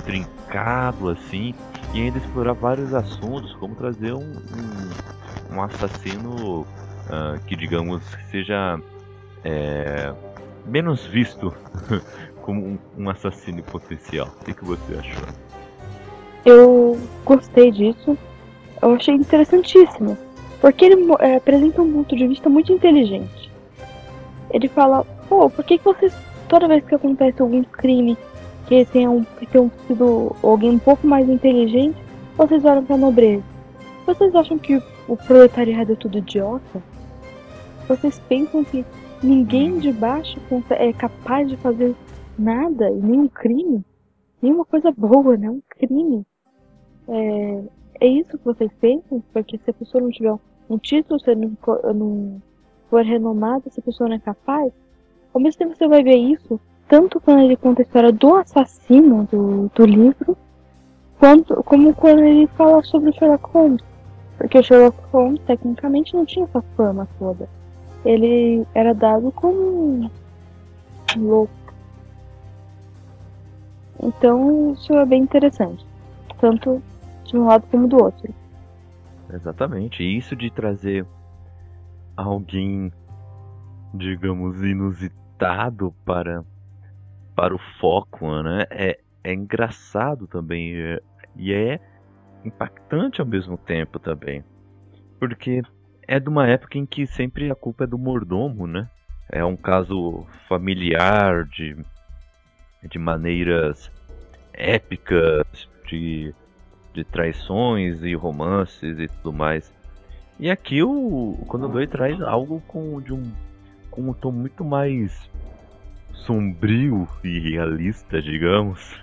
intrincado 0.00 1.08
assim, 1.08 1.54
e 1.94 2.02
ainda 2.02 2.18
explorar 2.18 2.52
vários 2.52 2.92
assuntos, 2.92 3.54
como 3.54 3.74
trazer 3.74 4.12
um, 4.12 4.20
um, 4.20 5.54
um 5.54 5.62
assassino 5.62 6.66
ah, 7.08 7.38
que, 7.46 7.56
digamos, 7.56 8.02
seja 8.30 8.78
é, 9.42 10.12
menos 10.66 11.06
visto 11.06 11.54
como 12.42 12.66
um, 12.66 12.78
um 12.98 13.08
assassino 13.08 13.62
potencial. 13.62 14.28
O 14.40 14.44
que, 14.44 14.54
que 14.54 14.64
você 14.64 14.94
achou? 14.94 15.47
Eu 16.44 16.98
gostei 17.24 17.70
disso. 17.70 18.16
Eu 18.80 18.94
achei 18.94 19.14
interessantíssimo. 19.14 20.16
Porque 20.60 20.84
ele 20.84 21.06
é, 21.20 21.36
apresenta 21.36 21.82
um 21.82 21.92
ponto 21.92 22.16
de 22.16 22.26
vista 22.26 22.48
muito 22.48 22.72
inteligente. 22.72 23.50
Ele 24.50 24.68
fala, 24.68 25.04
pô, 25.28 25.48
por 25.48 25.64
que, 25.64 25.78
que 25.78 25.84
vocês, 25.84 26.12
toda 26.48 26.68
vez 26.68 26.84
que 26.84 26.94
acontece 26.94 27.40
algum 27.40 27.62
crime 27.62 28.16
que 28.66 28.84
tenha 28.86 29.10
um, 29.10 29.24
que 29.24 29.46
tenha 29.46 29.70
sido 29.86 30.34
alguém 30.42 30.70
um 30.70 30.78
pouco 30.78 31.06
mais 31.06 31.28
inteligente, 31.28 31.96
vocês 32.36 32.64
olham 32.64 32.84
pra 32.84 32.96
nobreza? 32.96 33.42
Vocês 34.06 34.34
acham 34.34 34.58
que 34.58 34.82
o 35.06 35.16
proletariado 35.16 35.92
é 35.92 35.96
tudo 35.96 36.18
idiota? 36.18 36.82
Vocês 37.86 38.20
pensam 38.28 38.64
que 38.64 38.84
ninguém 39.22 39.78
de 39.78 39.92
baixo 39.92 40.38
é 40.70 40.92
capaz 40.92 41.48
de 41.48 41.56
fazer 41.56 41.94
nada, 42.38 42.90
e 42.90 42.94
nenhum 42.94 43.28
crime? 43.28 43.84
Nenhuma 44.40 44.64
coisa 44.64 44.92
boa, 44.92 45.36
né? 45.36 45.50
Um 45.50 45.62
crime. 45.68 46.24
É, 47.08 47.62
é 48.00 48.06
isso 48.06 48.38
que 48.38 48.44
vocês 48.44 48.70
pensam? 48.80 49.22
Porque 49.32 49.58
se 49.58 49.70
a 49.70 49.74
pessoa 49.74 50.02
não 50.02 50.10
tiver 50.10 50.34
um 50.70 50.78
título, 50.78 51.18
se 51.18 51.34
não 51.34 51.56
for, 51.62 51.94
não 51.94 52.40
for 52.88 53.04
renomada, 53.04 53.68
se 53.70 53.80
a 53.80 53.82
pessoa 53.82 54.08
não 54.08 54.16
é 54.16 54.20
capaz, 54.20 54.72
ao 55.34 55.40
mesmo 55.40 55.58
tempo 55.58 55.76
você 55.76 55.88
vai 55.88 56.02
ver 56.02 56.16
isso, 56.16 56.60
tanto 56.88 57.20
quando 57.20 57.40
ele 57.40 57.56
conta 57.56 57.82
a 57.82 57.84
história 57.84 58.12
do 58.12 58.34
assassino 58.34 59.28
do, 59.30 59.70
do 59.74 59.84
livro, 59.84 60.36
quanto 61.18 61.62
como 61.64 61.94
quando 61.94 62.20
ele 62.20 62.46
fala 62.48 62.82
sobre 62.82 63.10
o 63.10 63.12
Sherlock 63.12 63.50
Holmes. 63.50 63.82
Porque 64.38 64.58
o 64.58 64.62
Sherlock 64.62 64.96
Holmes, 65.12 65.40
tecnicamente, 65.46 66.14
não 66.14 66.24
tinha 66.24 66.44
essa 66.44 66.62
fama 66.76 67.08
toda. 67.18 67.48
Ele 68.04 68.64
era 68.74 68.94
dado 68.94 69.32
como 69.32 69.58
um 69.58 70.10
louco. 71.16 71.57
Então, 74.02 74.72
isso 74.72 74.92
é 74.92 75.04
bem 75.04 75.22
interessante. 75.22 75.84
Tanto 76.40 76.82
de 77.24 77.36
um 77.36 77.46
lado 77.46 77.66
como 77.70 77.88
do 77.88 78.02
outro. 78.02 78.32
Exatamente. 79.32 80.02
E 80.02 80.16
isso 80.16 80.34
de 80.34 80.50
trazer 80.50 81.06
alguém, 82.16 82.92
digamos, 83.94 84.62
inusitado 84.62 85.94
para, 86.04 86.44
para 87.34 87.54
o 87.54 87.58
foco, 87.80 88.42
né? 88.42 88.64
É, 88.70 88.98
é 89.24 89.34
engraçado 89.34 90.26
também. 90.26 90.74
é- 90.74 91.00
e 91.36 91.52
é 91.52 91.78
impactante 92.44 93.20
ao 93.20 93.26
mesmo 93.26 93.56
tempo 93.56 93.98
também. 93.98 94.42
Porque 95.20 95.62
é 96.06 96.18
de 96.18 96.28
uma 96.28 96.46
época 96.48 96.78
em 96.78 96.86
que 96.86 97.06
sempre 97.06 97.50
a 97.50 97.54
culpa 97.54 97.84
é 97.84 97.86
do 97.86 97.98
mordomo, 97.98 98.66
né? 98.66 98.88
É 99.30 99.44
um 99.44 99.56
caso 99.56 100.26
familiar 100.48 101.44
de, 101.44 101.76
de 102.82 102.98
maneiras 102.98 103.90
épicas, 104.52 105.46
de 105.86 106.34
de 106.98 107.04
traições 107.04 108.02
e 108.02 108.14
romances 108.14 108.98
e 108.98 109.06
tudo 109.06 109.32
mais. 109.32 109.72
E 110.38 110.50
aqui 110.50 110.82
o, 110.82 111.38
o 111.40 111.68
Doyle 111.68 111.86
traz 111.86 112.20
algo 112.20 112.60
com, 112.66 113.00
de 113.00 113.12
um, 113.12 113.30
com 113.90 114.02
um 114.02 114.12
tom 114.12 114.32
muito 114.32 114.64
mais 114.64 115.16
sombrio 116.12 117.08
e 117.22 117.38
realista, 117.38 118.20
digamos. 118.20 118.96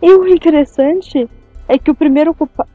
E 0.00 0.10
o 0.12 0.26
interessante 0.26 1.28
é 1.68 1.78
que 1.78 1.90
o 1.90 1.94
primeiro 1.94 2.34
culpa... 2.34 2.66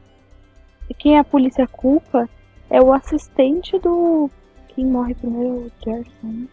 Quem 0.98 1.18
a 1.18 1.24
polícia 1.24 1.66
culpa 1.66 2.28
é 2.68 2.80
o 2.80 2.92
assistente 2.92 3.78
do. 3.78 4.28
Quem 4.68 4.84
morre 4.84 5.14
primeiro 5.14 5.48
é 5.48 5.52
o 5.52 5.72
Gerson, 5.82 6.12
né? 6.22 6.48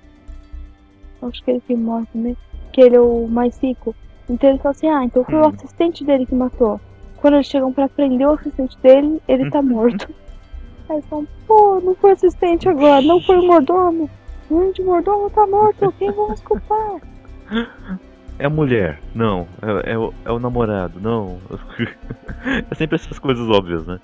Acho 1.24 1.44
que 1.44 1.52
ele 1.52 1.62
que 1.62 1.76
morre 1.76 2.06
primeiro. 2.06 2.38
Que 2.78 2.82
ele 2.82 2.96
é 2.96 3.02
o 3.02 3.28
mais 3.28 3.58
rico. 3.60 3.96
Então 4.30 4.52
ele 4.52 4.60
fala 4.60 4.70
assim, 4.70 4.88
ah, 4.88 5.04
então 5.04 5.24
foi 5.24 5.34
o 5.40 5.46
Hum. 5.46 5.48
assistente 5.48 6.06
dele 6.06 6.28
que 6.28 6.36
matou. 6.36 6.80
Quando 7.16 7.34
eles 7.34 7.48
chegam 7.48 7.74
pra 7.74 7.90
prender 7.90 8.28
o 8.28 8.34
assistente 8.34 8.78
dele, 8.84 9.20
ele 9.28 9.50
tá 9.50 9.64
morto. 9.64 10.14
Aí 10.88 10.98
eles 10.98 11.06
falam, 11.08 11.28
pô, 11.48 11.82
não 11.84 11.96
foi 11.96 12.12
assistente 12.12 12.70
agora, 12.70 13.02
não 13.02 13.20
foi 13.20 13.40
o 13.40 13.48
mordomo. 13.48 14.08
O 14.52 14.72
mordomo 14.86 15.28
tá 15.32 15.48
morto, 15.48 15.92
quem 15.98 16.12
vamos 16.12 16.40
culpar? 16.42 17.02
É 18.40 18.46
a 18.46 18.50
mulher? 18.52 19.02
Não. 19.16 19.48
É, 19.60 19.94
é 19.94 19.98
o, 19.98 20.14
é 20.24 20.32
o 20.32 20.38
namorado? 20.38 21.00
Não. 21.00 21.40
é 22.70 22.76
sempre 22.76 22.98
essas 22.98 23.18
coisas 23.18 23.50
óbvias, 23.50 23.88
né? 23.88 24.00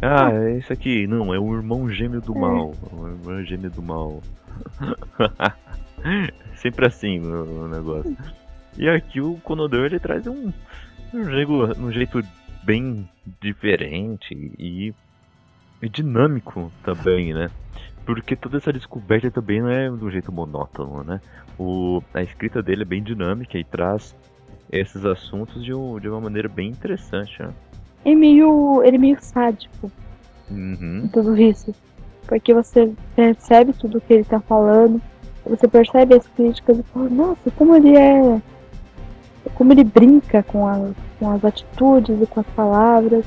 Ah, 0.00 0.30
é 0.30 0.58
esse 0.58 0.72
aqui. 0.72 1.08
Não, 1.08 1.34
é 1.34 1.38
o 1.40 1.52
irmão 1.52 1.90
gêmeo 1.90 2.20
do 2.20 2.32
É. 2.36 2.38
mal. 2.38 2.74
O 2.92 3.08
irmão 3.08 3.42
gêmeo 3.42 3.70
do 3.72 3.82
mal. 3.82 4.22
sempre 6.56 6.86
assim 6.86 7.20
o, 7.20 7.64
o 7.64 7.68
negócio. 7.68 8.16
E 8.76 8.88
aqui 8.88 9.20
o 9.20 9.36
Conodor 9.44 9.86
ele 9.86 9.98
traz 9.98 10.26
um, 10.26 10.52
um, 11.12 11.24
jeito, 11.24 11.52
um 11.52 11.92
jeito 11.92 12.22
bem 12.64 13.08
diferente 13.40 14.34
e, 14.58 14.94
e 15.82 15.88
dinâmico 15.88 16.72
também, 16.82 17.34
né? 17.34 17.50
Porque 18.04 18.34
toda 18.34 18.56
essa 18.56 18.72
descoberta 18.72 19.30
também 19.30 19.60
não 19.60 19.68
é 19.68 19.88
de 19.88 20.04
um 20.04 20.10
jeito 20.10 20.32
monótono, 20.32 21.04
né? 21.04 21.20
O, 21.58 22.02
a 22.14 22.22
escrita 22.22 22.62
dele 22.62 22.82
é 22.82 22.86
bem 22.86 23.02
dinâmica 23.02 23.58
e 23.58 23.64
traz 23.64 24.16
esses 24.70 25.04
assuntos 25.04 25.62
de, 25.62 25.72
um, 25.74 26.00
de 26.00 26.08
uma 26.08 26.20
maneira 26.20 26.48
bem 26.48 26.70
interessante, 26.70 27.42
né? 27.42 27.52
É 28.04 28.14
meio. 28.14 28.82
ele 28.82 28.96
é 28.96 29.00
meio 29.00 29.16
sádico. 29.20 29.90
Uhum. 30.50 31.08
tudo 31.12 31.36
isso. 31.40 31.74
Porque 32.26 32.52
você 32.52 32.92
percebe 33.16 33.72
tudo 33.72 34.00
que 34.00 34.12
ele 34.12 34.24
tá 34.24 34.40
falando, 34.40 35.00
você 35.44 35.66
percebe 35.68 36.14
as 36.14 36.26
críticas 36.28 36.78
e 36.78 36.82
fala, 36.84 37.08
nossa, 37.08 37.50
como 37.56 37.76
ele 37.76 37.96
é. 37.96 38.40
Como 39.54 39.72
ele 39.72 39.84
brinca 39.84 40.42
com, 40.44 40.94
com 41.18 41.30
as 41.32 41.44
atitudes 41.44 42.22
e 42.22 42.26
com 42.26 42.40
as 42.40 42.46
palavras. 42.48 43.24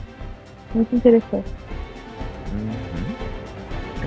Muito 0.73 0.95
interessante. 0.95 1.54
Uhum. 2.51 3.15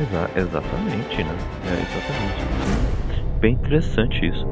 Exa 0.01 0.31
exatamente, 0.37 1.25
né? 1.25 1.37
É, 1.67 1.75
exatamente. 1.83 3.41
Bem 3.41 3.55
interessante 3.55 4.27
isso. 4.27 4.47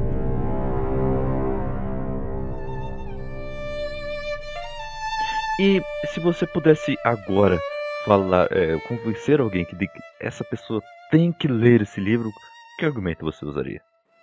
E 5.59 5.81
se 6.09 6.21
você 6.21 6.47
pudesse 6.47 6.99
agora 7.03 7.59
falar, 8.05 8.47
é, 8.51 8.77
convencer 8.87 9.41
alguém 9.41 9.65
que 9.65 9.75
essa 10.21 10.45
pessoa 10.45 10.83
tem 11.11 11.33
que 11.33 11.49
ler 11.49 11.81
esse 11.81 11.99
livro, 11.99 12.31
que 12.79 12.85
argumento 12.85 13.25
você 13.25 13.45
usaria? 13.45 13.81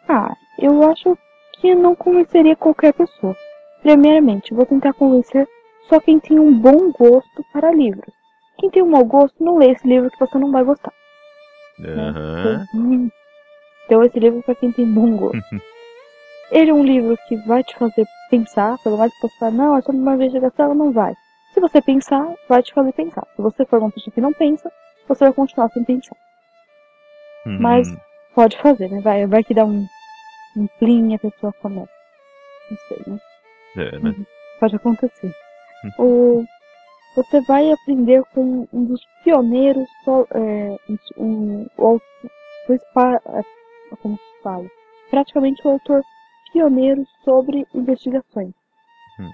Ah, 0.07 0.33
eu 0.59 0.83
acho 0.91 1.17
que 1.59 1.73
não 1.75 1.95
convenceria 1.95 2.55
qualquer 2.55 2.93
pessoa. 2.93 3.35
Primeiramente, 3.81 4.53
vou 4.53 4.65
tentar 4.65 4.93
convencer 4.93 5.47
só 5.89 5.99
quem 5.99 6.19
tem 6.19 6.39
um 6.39 6.53
bom 6.57 6.91
gosto 6.91 7.43
para 7.51 7.71
livros. 7.73 8.13
Quem 8.59 8.69
tem 8.69 8.83
um 8.83 8.89
mau 8.91 9.03
gosto, 9.03 9.43
não 9.43 9.57
lê 9.57 9.71
esse 9.71 9.87
livro 9.87 10.09
que 10.11 10.19
você 10.19 10.37
não 10.37 10.51
vai 10.51 10.63
gostar. 10.63 10.93
né? 11.79 11.93
Aham. 12.09 12.65
Hum. 12.75 13.09
Então 13.85 14.03
esse 14.03 14.17
livro 14.19 14.39
é 14.39 14.41
para 14.43 14.55
quem 14.55 14.71
tem 14.71 14.91
bom 14.93 15.17
gosto. 15.17 15.37
Ele 16.51 16.69
é 16.69 16.73
um 16.73 16.83
livro 16.83 17.17
que 17.27 17.35
vai 17.47 17.63
te 17.63 17.75
fazer 17.77 18.05
pensar, 18.29 18.77
pelo 18.83 18.97
mais 18.97 19.11
que 19.13 19.27
você 19.27 19.37
fale, 19.39 19.57
não, 19.57 19.75
é 19.75 19.81
sobre 19.81 19.99
uma 19.99 20.13
investigação, 20.13 20.75
não 20.75 20.91
vai. 20.91 21.13
Se 21.53 21.59
você 21.59 21.81
pensar, 21.81 22.25
vai 22.47 22.61
te 22.61 22.73
fazer 22.73 22.93
pensar. 22.93 23.25
Se 23.35 23.41
você 23.41 23.65
for 23.65 23.79
uma 23.79 23.91
pessoa 23.91 24.13
que 24.13 24.21
não 24.21 24.31
pensa, 24.33 24.71
você 25.07 25.25
vai 25.25 25.33
continuar 25.33 25.69
sem 25.69 25.83
pensar. 25.83 26.15
Mas- 27.45 27.89
Hum, 27.89 27.97
Pode 28.35 28.57
fazer, 28.57 28.89
né? 28.89 28.99
Vai, 29.01 29.27
vai 29.27 29.43
que 29.43 29.53
dá 29.53 29.65
um, 29.65 29.85
um 30.57 30.67
plim 30.79 31.11
e 31.11 31.15
a 31.15 31.19
pessoa 31.19 31.53
começa. 31.61 31.91
Não 32.69 32.77
sei, 32.87 33.03
né? 33.07 33.19
é, 33.77 33.99
né? 33.99 34.15
Pode 34.59 34.75
acontecer. 34.75 35.31
O, 35.99 36.43
você 37.15 37.41
vai 37.41 37.71
aprender 37.71 38.23
com 38.33 38.67
um 38.73 38.85
dos 38.85 39.01
pioneiros, 39.23 39.87
so, 40.03 40.27
é, 40.33 40.77
um, 41.17 41.67
principal- 42.65 43.21
é, 43.27 43.41
como 44.01 44.17
se 44.17 44.41
fala, 44.41 44.65
praticamente 45.11 45.61
o 45.67 45.71
autor 45.71 46.01
pioneiro 46.51 47.05
sobre 47.23 47.67
investigações. 47.73 48.53
Hum. 49.19 49.29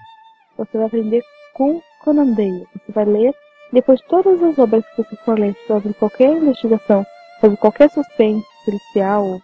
Você 0.58 0.76
vai 0.76 0.86
aprender 0.88 1.22
com 1.54 1.80
Conan 2.04 2.32
Doyle. 2.32 2.66
Você 2.74 2.92
vai 2.92 3.04
ler, 3.04 3.34
depois 3.72 4.00
todas 4.08 4.42
as 4.42 4.58
obras 4.58 4.84
que 4.90 5.02
você 5.02 5.16
for 5.24 5.38
ler 5.38 5.54
sobre 5.66 5.94
qualquer 5.94 6.36
investigação, 6.36 7.06
sobre 7.40 7.56
qualquer 7.56 7.90
suspense 7.90 8.49
policial, 8.64 9.40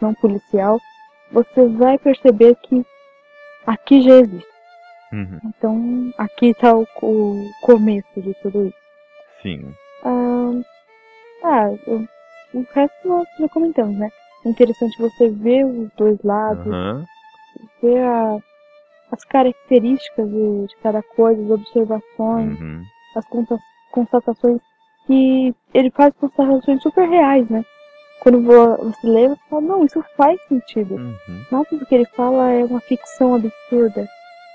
não 0.00 0.14
policial, 0.14 0.80
você 1.30 1.66
vai 1.68 1.98
perceber 1.98 2.54
que 2.62 2.84
aqui 3.66 4.02
já 4.02 4.14
existe. 4.20 4.52
Uhum. 5.12 5.38
Então, 5.44 6.12
aqui 6.18 6.46
está 6.50 6.74
o, 6.74 6.86
o 7.02 7.50
começo 7.60 8.08
de 8.20 8.34
tudo 8.42 8.66
isso. 8.66 8.76
Sim. 9.42 9.74
Ah, 10.04 10.52
ah, 11.44 11.68
o, 11.86 12.06
o 12.58 12.66
resto 12.74 13.08
nós 13.08 13.26
já 13.38 13.48
comentamos, 13.48 13.96
né? 13.98 14.08
É 14.44 14.48
interessante 14.48 14.98
você 14.98 15.28
ver 15.28 15.64
os 15.66 15.90
dois 15.96 16.18
lados, 16.22 16.66
Aham. 16.66 17.04
ver 17.82 17.98
a- 18.02 18.38
as 19.10 19.24
características 19.24 20.28
de, 20.28 20.66
de 20.66 20.76
cada 20.82 21.02
coisa, 21.02 21.42
as 21.42 21.50
observações, 21.50 22.58
Uhum. 22.60 22.84
as 23.14 23.24
conta- 23.26 23.60
constatações 23.90 24.60
que 25.06 25.54
ele 25.74 25.90
faz 25.90 26.14
constatações 26.14 26.82
super 26.82 27.06
reais, 27.08 27.48
né? 27.50 27.62
Quando 28.22 28.40
vo- 28.40 28.76
você 28.76 29.06
lê, 29.06 29.28
você 29.28 29.40
fala, 29.50 29.62
não, 29.62 29.84
isso 29.84 30.00
faz 30.16 30.40
sentido. 30.48 30.94
Uhum. 30.94 31.44
Não 31.50 31.64
tudo 31.64 31.84
que 31.86 31.94
ele 31.94 32.06
fala 32.14 32.52
é 32.52 32.64
uma 32.64 32.80
ficção 32.80 33.34
absurda. 33.34 34.06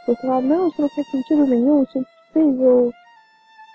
Você 0.06 0.15
fala, 0.21 0.41
não, 0.41 0.69
isso 0.69 0.82
não 0.82 0.89
faz 0.89 1.06
sentido 1.12 1.45
nenhum, 1.45 1.84
isso 1.84 1.97
é 1.97 2.01
impossível. 2.41 2.93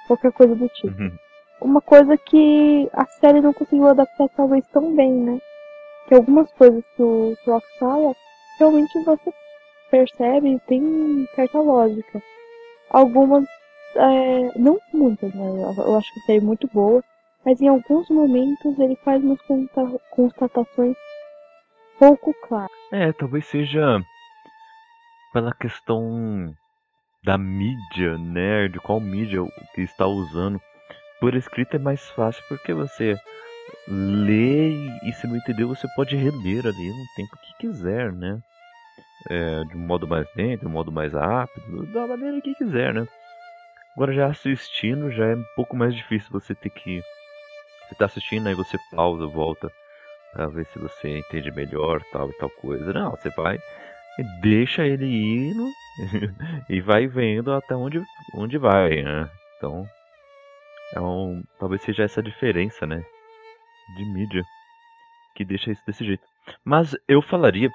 Qualquer 0.07 0.33
coisa 0.33 0.55
do 0.55 0.67
tipo. 0.69 0.99
Uhum. 1.03 1.13
Uma 1.61 1.81
coisa 1.83 2.17
que 2.17 2.89
a 2.95 3.05
série 3.07 3.41
não 3.43 3.53
conseguiu 3.53 3.87
adaptar 3.87 4.29
talvez 4.35 4.65
tão 4.73 4.95
bem, 4.97 5.13
né? 5.13 5.39
Que 6.09 6.15
algumas 6.15 6.51
coisas 6.55 6.83
que 6.97 7.03
o 7.03 7.37
Rock 7.47 7.67
fala, 7.79 8.15
realmente 8.59 8.99
você 9.05 9.31
percebe 9.91 10.55
e 10.55 10.61
tem 10.61 11.29
certa 11.37 11.61
lógica. 11.61 12.21
Algumas, 12.91 13.45
é, 13.95 14.59
não 14.59 14.79
muitas, 14.93 15.33
né? 15.35 15.45
Eu- 15.47 15.85
Eu 15.85 15.97
acho 15.97 16.13
que 16.15 16.21
a 16.21 16.23
série 16.25 16.39
é 16.39 16.43
muito 16.43 16.67
boa, 16.73 17.05
mas 17.45 17.61
em 17.61 17.69
alguns 17.69 18.09
momentos 18.09 18.79
ele 18.79 18.97
faz 18.97 19.23
umas 19.23 19.41
constatações 20.11 20.97
pouco 21.99 22.35
claras. 22.47 22.71
É, 22.93 23.13
talvez 23.13 23.47
seja 23.47 24.01
pela 25.33 25.53
questão 25.55 26.53
da 27.25 27.39
mídia, 27.39 28.19
né? 28.19 28.69
De 28.69 28.79
qual 28.81 29.01
mídia 29.01 29.41
que 29.75 29.83
está 29.83 30.07
usando. 30.07 30.61
Por 31.21 31.35
escrito 31.35 31.77
é 31.77 31.79
mais 31.79 32.05
fácil 32.11 32.43
porque 32.49 32.75
você 32.75 33.15
lê 33.89 34.71
e, 34.71 35.09
e 35.09 35.13
se 35.13 35.27
não 35.27 35.37
entendeu 35.37 35.69
você 35.69 35.87
pode 35.95 36.17
reler 36.17 36.67
ali 36.67 36.89
no 36.89 37.07
tempo 37.17 37.37
que 37.37 37.67
quiser, 37.67 38.13
né? 38.13 38.41
É, 39.31 39.65
de 39.65 39.77
um 39.77 39.87
modo 39.87 40.07
mais 40.09 40.27
lento, 40.35 40.63
de 40.63 40.67
um 40.67 40.71
modo 40.71 40.91
mais 40.91 41.13
rápido, 41.13 41.87
da 41.93 42.07
maneira 42.09 42.41
que 42.41 42.55
quiser, 42.57 42.93
né? 42.93 43.07
Agora 43.95 44.13
já 44.13 44.27
assistindo 44.27 45.13
já 45.13 45.27
é 45.27 45.37
um 45.37 45.45
pouco 45.55 45.77
mais 45.77 45.95
difícil 45.95 46.31
você 46.33 46.55
ter 46.55 46.71
que. 46.71 47.01
Você 47.93 47.99
tá 47.99 48.07
assistindo, 48.07 48.49
aí 48.49 48.55
você 48.55 48.79
pausa, 48.91 49.27
volta 49.27 49.71
pra 50.33 50.47
ver 50.47 50.65
se 50.67 50.79
você 50.79 51.19
entende 51.19 51.51
melhor 51.51 52.03
tal 52.11 52.31
e 52.31 52.33
tal 52.35 52.49
coisa. 52.49 52.91
Não, 52.91 53.11
você 53.11 53.29
vai 53.31 53.59
e 54.19 54.41
deixa 54.41 54.87
ele 54.87 55.07
indo 55.07 55.69
e 56.71 56.81
vai 56.81 57.07
vendo 57.07 57.53
até 57.53 57.75
onde, 57.75 58.03
onde 58.35 58.57
vai, 58.57 59.03
né? 59.03 59.29
Então, 59.57 59.87
é 60.95 61.01
um, 61.01 61.43
talvez 61.59 61.83
seja 61.83 62.05
essa 62.05 62.23
diferença, 62.23 62.87
né? 62.87 63.05
De 63.97 64.05
mídia 64.07 64.43
que 65.35 65.45
deixa 65.45 65.71
isso 65.71 65.83
desse 65.87 66.05
jeito. 66.05 66.23
Mas 66.65 66.97
eu 67.07 67.21
falaria 67.21 67.71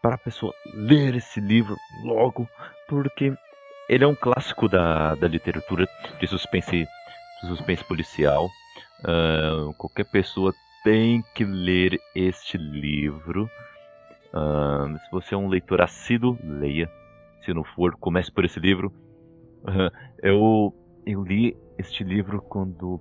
para 0.00 0.14
a 0.14 0.18
pessoa 0.18 0.52
ler 0.72 1.14
esse 1.14 1.40
livro 1.40 1.76
logo, 2.04 2.48
porque 2.88 3.34
ele 3.88 4.04
é 4.04 4.06
um 4.06 4.14
clássico 4.14 4.66
da, 4.66 5.14
da 5.14 5.28
literatura 5.28 5.86
de 6.18 6.26
suspense, 6.26 6.86
de 7.42 7.48
suspense 7.48 7.84
policial. 7.84 8.48
Ah, 9.04 9.72
qualquer 9.76 10.04
pessoa 10.04 10.54
tem 10.84 11.22
que 11.34 11.44
ler 11.44 11.98
este 12.14 12.56
livro. 12.58 13.48
Ah, 14.32 14.86
se 15.04 15.10
você 15.10 15.34
é 15.34 15.38
um 15.38 15.48
leitor 15.48 15.80
assíduo, 15.80 16.38
leia. 16.42 16.90
Se 17.44 17.52
não 17.54 17.64
for, 17.64 17.96
comece 17.96 18.30
por 18.32 18.44
esse 18.44 18.60
livro. 18.60 18.92
Ah, 19.66 19.90
eu, 20.22 20.72
eu 21.06 21.22
li 21.24 21.56
este 21.78 22.04
livro 22.04 22.40
quando, 22.42 23.00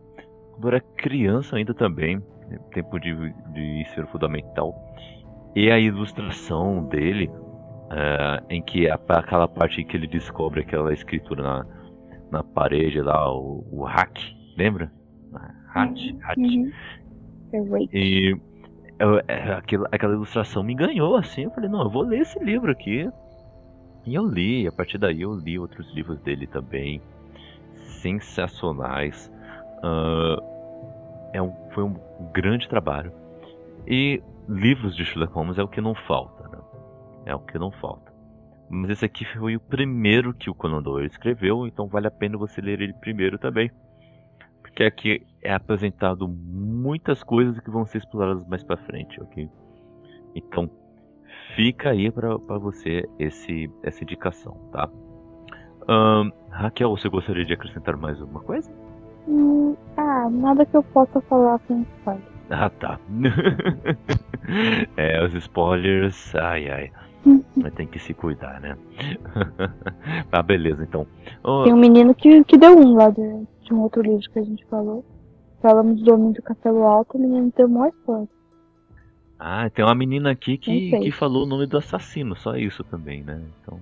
quando 0.54 0.68
era 0.68 0.80
criança 0.80 1.56
ainda 1.56 1.74
também, 1.74 2.22
tempo 2.72 3.00
de, 3.00 3.14
de 3.54 3.82
ensino 3.82 4.08
fundamental. 4.08 4.74
E 5.56 5.72
a 5.72 5.80
ilustração 5.80 6.84
dele, 6.88 7.30
ah, 7.90 8.44
em 8.50 8.62
que 8.62 8.90
a- 8.90 9.00
aquela 9.10 9.48
parte 9.48 9.82
em 9.82 9.86
que 9.86 9.98
ele 9.98 10.08
descobre 10.08 10.62
aquela 10.62 10.94
escritura 10.94 11.42
na, 11.44 11.66
na 12.32 12.44
parede 12.44 13.02
lá, 13.02 13.32
o, 13.32 13.66
o 13.72 13.84
hack, 13.84 14.18
lembra? 14.58 14.92
Hat, 15.78 16.18
hat. 16.24 16.40
Uhum. 16.40 16.72
Rachel. 17.54 17.88
E 17.94 18.36
eu- 19.00 19.20
é, 19.28 19.54
aquela, 19.54 19.88
aquela 19.92 20.14
ilustração 20.14 20.64
me 20.64 20.74
ganhou 20.76 21.16
assim. 21.16 21.44
Eu 21.44 21.52
falei, 21.52 21.70
não, 21.70 21.84
eu 21.84 21.90
vou 21.90 22.04
ler 22.04 22.22
esse 22.22 22.40
livro 22.44 22.72
aqui. 22.72 23.10
E 24.06 24.16
eu 24.16 24.26
li, 24.26 24.64
e 24.64 24.68
a 24.68 24.72
partir 24.72 24.98
daí 24.98 25.22
eu 25.22 25.34
li 25.34 25.60
outros 25.60 25.94
livros 25.94 26.20
dele 26.22 26.48
também. 26.48 27.02
Sensacionais. 28.02 29.32
Ah, 29.84 30.38
é 31.34 31.42
um, 31.42 31.54
foi 31.74 31.84
um 31.84 31.96
grande 32.34 32.68
trabalho. 32.68 33.12
E 33.86 34.22
livros 34.48 34.96
de 34.96 35.06
Sherlock 35.06 35.34
Holmes 35.34 35.58
é 35.58 35.64
o 35.64 35.68
que 35.68 35.82
não 35.82 35.94
falta, 35.94 36.48
né? 36.50 36.58
É 37.26 37.36
o 37.36 37.40
que 37.40 37.58
não 37.60 37.72
falta. 37.72 38.12
Mas 38.70 38.92
esse 38.92 39.06
aqui 39.06 39.26
foi 39.26 39.56
o 39.56 39.60
primeiro 39.60 40.34
que 40.34 40.50
o 40.50 40.56
Conan 40.56 40.82
Doyle 40.82 41.08
escreveu, 41.08 41.66
então 41.68 41.88
vale 41.88 42.08
a 42.08 42.12
pena 42.12 42.38
você 42.38 42.60
ler 42.60 42.82
ele 42.82 42.94
primeiro 42.94 43.38
também. 43.38 43.72
Porque 44.62 44.84
aqui 44.84 45.26
é 45.48 45.54
apresentado 45.54 46.28
muitas 46.28 47.24
coisas 47.24 47.58
que 47.60 47.72
vão 47.72 47.86
ser 47.86 48.00
exploradas 48.00 48.46
mais 48.48 48.64
pra 48.64 48.76
frente, 48.76 49.22
ok? 49.22 49.50
Então, 50.36 50.70
fica 51.56 51.92
aí 51.92 52.12
pra 52.12 52.38
pra 52.38 52.58
você 52.58 53.08
esse, 53.18 53.72
essa 53.82 54.04
indicação, 54.04 54.58
tá? 54.74 54.90
Raquel, 56.50 56.90
você 56.90 57.08
gostaria 57.08 57.46
de 57.46 57.54
acrescentar 57.54 57.96
mais 57.96 58.20
alguma 58.20 58.42
coisa? 58.42 58.70
Hum, 59.26 59.74
ah, 59.96 60.30
nada 60.30 60.66
que 60.66 60.76
eu 60.76 60.84
possa 60.84 61.22
falar 61.22 61.60
sem 61.66 61.82
spoiler. 62.00 62.24
Ah, 62.50 62.70
tá. 62.70 63.00
é, 64.98 65.24
os 65.24 65.34
spoilers, 65.34 66.36
ai 66.36 66.70
ai. 66.70 66.92
Mas 67.56 67.74
tem 67.74 67.88
que 67.88 68.00
se 68.00 68.14
cuidar, 68.14 68.60
né? 68.60 68.78
ah, 70.32 70.42
beleza, 70.42 70.84
então. 70.84 71.06
Ô, 71.44 71.64
Tem 71.64 71.74
um 71.74 71.80
menino 71.80 72.14
que, 72.14 72.44
que 72.44 72.58
deu 72.58 72.78
um 72.78 72.96
lá 72.96 73.10
de, 73.10 73.48
de 73.62 73.74
um 73.74 73.82
outro 73.82 74.02
livro 74.02 74.30
que 74.30 74.40
a 74.40 74.44
gente 74.44 74.66
falou. 74.66 75.06
Falamos 75.62 76.02
do 76.04 76.14
Homem 76.14 76.32
do 76.34 76.42
Castelo 76.42 76.84
Alto, 76.84 77.18
o 77.18 77.22
menino 77.22 77.52
deu 77.56 77.68
maior 77.68 77.90
spoiler. 77.90 78.28
Ah, 79.40 79.70
tem 79.70 79.86
uma 79.86 79.96
menina 79.96 80.32
aqui 80.32 80.58
que, 80.58 80.92
que 81.00 81.12
falou 81.12 81.44
o 81.44 81.48
nome 81.48 81.68
do 81.68 81.78
assassino, 81.78 82.36
só 82.36 82.56
isso 82.56 82.84
também, 82.84 83.24
né? 83.24 83.42
Então. 83.62 83.80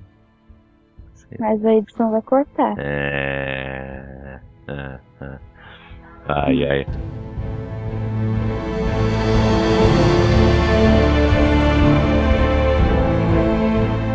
sei. 1.13 1.37
Mas 1.39 1.65
a 1.65 1.73
edição 1.73 2.11
vai 2.11 2.21
cortar. 2.21 2.75
É. 2.77 4.39
é, 4.67 4.99
é. 5.21 5.39
Ai, 6.27 6.63
ai. 6.65 6.85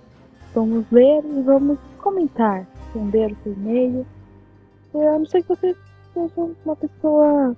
vamos 0.55 0.85
ler 0.93 1.25
e 1.25 1.43
vamos 1.43 1.79
comentar, 1.99 2.65
responder 2.85 3.33
o 3.33 3.37
seu 3.43 3.53
e-mail. 3.53 4.07
Eu 4.95 5.19
não 5.19 5.27
sei 5.27 5.43
que 5.43 5.49
você 5.49 5.75
seja 6.15 6.49
uma 6.65 6.77
pessoa 6.77 7.57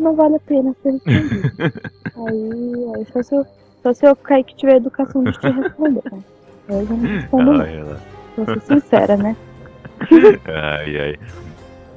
não 0.00 0.14
vale 0.14 0.36
a 0.36 0.40
pena 0.40 0.74
ser 0.82 0.92
respondido. 0.92 1.80
aí, 2.16 2.92
aí 2.96 3.06
só 3.12 3.22
se, 3.22 3.34
eu, 3.34 3.46
só 3.82 3.92
se 3.92 4.06
eu 4.06 4.16
cair 4.16 4.44
que 4.44 4.56
tiver 4.56 4.76
educação 4.76 5.22
de 5.22 5.38
te 5.38 5.50
responder. 5.50 6.02
Eu 6.70 6.86
já 6.86 6.94
não 6.94 7.00
respondo. 7.00 7.62
Ai, 7.62 7.84
Vou 8.36 8.46
ser 8.46 8.60
sincera, 8.60 9.16
né? 9.16 9.36
ai, 10.46 11.00
ai. 11.00 11.18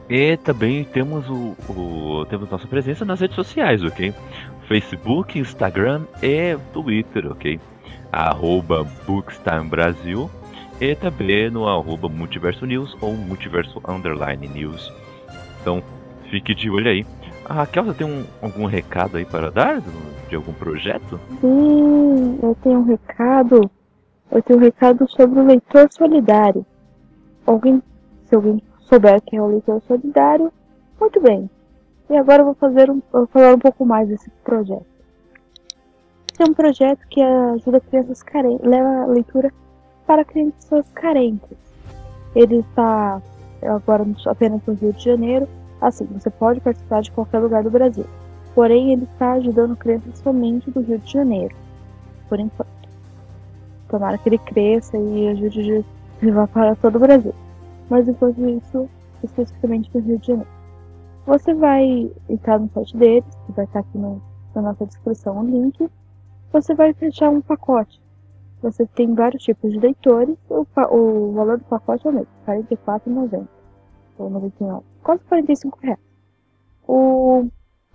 E 0.10 0.38
também 0.38 0.84
temos 0.84 1.30
o, 1.30 1.56
o, 1.70 2.26
temos 2.26 2.50
nossa 2.50 2.68
presença 2.68 3.06
nas 3.06 3.20
redes 3.20 3.36
sociais, 3.36 3.84
ok? 3.84 4.14
Facebook, 4.68 5.40
Instagram 5.40 6.04
e 6.22 6.58
Twitter, 6.74 7.32
ok? 7.32 7.60
Arroba 8.12 8.86
Bookstime 9.06 9.70
Brasil 9.70 10.30
e 10.82 10.96
também 10.96 11.50
no 11.50 11.68
arroba 11.68 12.10
Multiverso 12.10 12.66
News 12.66 12.96
ou 13.00 13.14
Multiverso 13.14 13.82
Underline 13.88 14.48
News. 14.48 14.92
Então, 15.62 15.82
fique 16.30 16.54
de 16.54 16.70
olho 16.70 16.90
aí. 16.90 17.06
A 17.46 17.54
Raquel, 17.54 17.86
você 17.86 17.98
tem 18.00 18.08
um, 18.08 18.26
algum 18.42 18.66
recado 18.66 19.18
aí 19.18 19.26
para 19.26 19.52
dar 19.52 19.82
de 20.30 20.36
algum 20.36 20.54
projeto? 20.54 21.20
Sim, 21.42 22.40
eu 22.42 22.56
tenho 22.62 22.80
um 22.80 22.86
recado. 22.86 23.70
Eu 24.34 24.42
tenho 24.42 24.60
um 24.60 24.62
recado 24.62 25.10
sobre 25.10 25.40
o 25.40 25.46
leitor 25.46 25.88
solidário. 25.92 26.66
Alguém, 27.46 27.82
se 28.26 28.36
alguém 28.36 28.62
souber 28.80 29.22
quem 29.22 29.40
é 29.40 29.42
o 29.42 29.48
leitor 29.48 29.82
solidário, 29.88 30.52
muito 31.00 31.22
bem. 31.22 31.50
E 32.10 32.18
agora 32.18 32.42
eu 32.42 32.46
vou 32.46 32.56
fazer 32.56 32.90
um, 32.90 33.02
vou 33.12 33.28
falar 33.28 33.54
um 33.54 33.60
pouco 33.60 33.86
mais 33.86 34.08
desse 34.08 34.30
projeto. 34.44 34.86
É 36.40 36.44
um 36.44 36.54
projeto 36.54 37.00
que 37.10 37.22
ajuda 37.22 37.80
crianças 37.80 38.24
carentes, 38.24 38.66
leva 38.66 39.04
a 39.04 39.06
leitura 39.06 39.54
para 40.08 40.26
crianças 40.26 40.90
carentes. 40.94 41.58
Ele 42.36 42.58
está 42.58 43.22
agora 43.62 44.06
apenas 44.26 44.62
no 44.66 44.74
Rio 44.74 44.94
de 44.94 45.04
Janeiro 45.04 45.48
Assim, 45.84 46.06
você 46.06 46.30
pode 46.30 46.62
participar 46.62 47.02
de 47.02 47.12
qualquer 47.12 47.40
lugar 47.40 47.62
do 47.62 47.70
Brasil. 47.70 48.06
Porém, 48.56 48.94
ele 48.94 49.04
está 49.04 49.34
ajudando 49.34 49.76
crianças 49.76 50.18
somente 50.20 50.72
do 50.72 50.80
Rio 50.80 50.98
de 50.98 51.12
Janeiro, 51.12 51.54
por 52.30 52.40
enquanto. 52.40 52.83
Tomara 53.94 54.18
que 54.18 54.28
ele 54.28 54.40
cresça 54.40 54.98
e 54.98 55.28
ajude 55.28 55.86
a 56.20 56.26
levar 56.26 56.48
para 56.48 56.76
todo 56.78 56.96
o 56.96 57.00
Brasil. 57.00 57.32
Mas 57.92 58.08
enquanto 58.08 58.44
isso, 58.50 58.90
especificamente 59.24 59.92
do 59.92 60.00
Rio 60.00 60.18
de 60.18 60.26
Janeiro. 60.26 60.50
Você 61.28 61.54
vai 61.54 62.12
entrar 62.28 62.60
no 62.60 62.68
site 62.70 62.98
deles, 62.98 63.24
que 63.46 63.52
vai 63.52 63.66
estar 63.66 63.82
aqui 63.82 63.96
no, 63.96 64.20
na 64.56 64.64
nossa 64.64 64.88
descrição 64.88 65.40
o 65.40 65.46
link. 65.46 65.88
Você 66.52 66.74
vai 66.74 66.92
fechar 66.96 67.30
um 67.30 67.40
pacote. 67.40 68.02
Você 68.64 68.84
tem 68.88 69.14
vários 69.14 69.44
tipos 69.44 69.72
de 69.72 69.80
leitores. 69.80 70.40
O, 70.50 70.66
o 70.90 71.32
valor 71.34 71.60
do 71.60 71.66
pacote 71.66 72.08
é 72.08 72.10
o 72.10 72.14
mesmo, 72.14 72.28
R$ 72.48 72.64
44,90 72.64 73.48
ou 74.18 74.30
99 74.32 74.84
quase 75.04 75.24
45 75.26 75.80
reais. 75.84 76.00
O, 76.88 77.46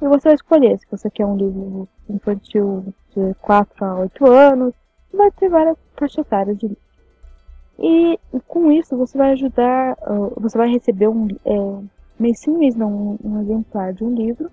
e 0.00 0.06
você 0.06 0.28
vai 0.28 0.34
escolher 0.34 0.78
se 0.78 0.86
você 0.88 1.10
quer 1.10 1.26
um 1.26 1.36
livro 1.36 1.88
infantil 2.08 2.94
de 3.16 3.34
4 3.40 3.84
a 3.84 3.94
8 3.96 4.26
anos, 4.26 4.74
vai 5.12 5.32
ter 5.32 5.48
várias 5.48 5.76
etárias 6.18 6.58
de 6.58 6.68
livro. 6.68 6.82
E 7.78 8.18
com 8.46 8.72
isso 8.72 8.96
você 8.96 9.16
vai 9.16 9.32
ajudar, 9.32 9.96
uh, 10.02 10.32
você 10.40 10.58
vai 10.58 10.68
receber 10.68 11.08
um 11.08 11.28
é, 11.44 11.82
mês 12.18 12.40
sim, 12.40 12.56
mês 12.56 12.74
não, 12.74 12.90
um, 12.90 13.18
um 13.24 13.40
exemplar 13.40 13.92
de 13.92 14.04
um 14.04 14.14
livro. 14.14 14.50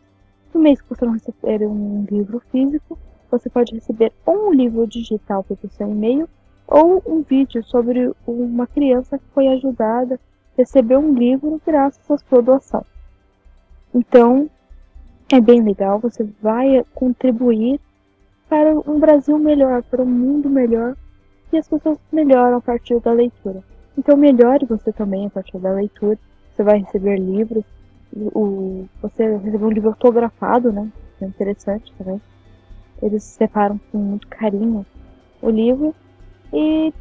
No 0.54 0.62
mês 0.62 0.80
que 0.80 0.90
você 0.90 1.06
não 1.06 1.14
receber 1.14 1.68
um 1.68 2.06
livro 2.10 2.40
físico, 2.52 2.98
você 3.32 3.50
pode 3.50 3.74
receber 3.74 4.14
um 4.28 4.54
livro 4.54 4.86
digital 4.88 5.44
pelo 5.44 5.72
seu 5.72 5.90
e-mail 5.90 6.30
ou 6.68 7.02
um 7.06 7.22
vídeo 7.22 7.64
sobre 7.64 8.12
uma 8.26 8.66
criança 8.68 9.18
que 9.18 9.26
foi 9.34 9.48
ajudada 9.48 10.20
recebeu 10.58 11.00
um 11.00 11.14
livro 11.14 11.62
graças 11.66 12.10
à 12.10 12.18
sua 12.18 12.42
doação. 12.42 12.86
Então, 13.94 14.50
é 15.32 15.40
bem 15.40 15.62
legal, 15.62 16.00
você 16.00 16.24
vai 16.42 16.84
contribuir 16.94 17.80
para 18.48 18.74
um 18.90 19.00
Brasil 19.00 19.38
melhor, 19.38 19.84
para 19.84 20.02
um 20.02 20.06
mundo 20.06 20.50
melhor, 20.50 20.96
e 21.52 21.58
as 21.58 21.68
pessoas 21.68 21.98
melhoram 22.12 22.58
a 22.58 22.62
partir 22.62 23.00
da 23.00 23.12
leitura. 23.12 23.64
Então, 23.98 24.18
melhore 24.18 24.66
você 24.66 24.92
também 24.92 25.28
a 25.28 25.30
partir 25.30 25.58
da 25.58 25.72
leitura. 25.72 26.18
Você 26.54 26.64
vai 26.64 26.80
receber 26.80 27.18
livros, 27.18 27.64
o, 28.14 28.86
você 29.02 29.38
recebeu 29.38 29.68
um 29.68 29.72
livro 29.72 29.90
autografado, 29.90 30.72
né? 30.72 30.90
É 31.22 31.26
interessante 31.26 31.94
também. 31.98 32.22
Eles 33.02 33.24
separam 33.24 33.80
com 33.92 33.98
muito 33.98 34.28
carinho 34.28 34.86
o 35.42 35.50
livro 35.50 35.94
e 36.54 36.94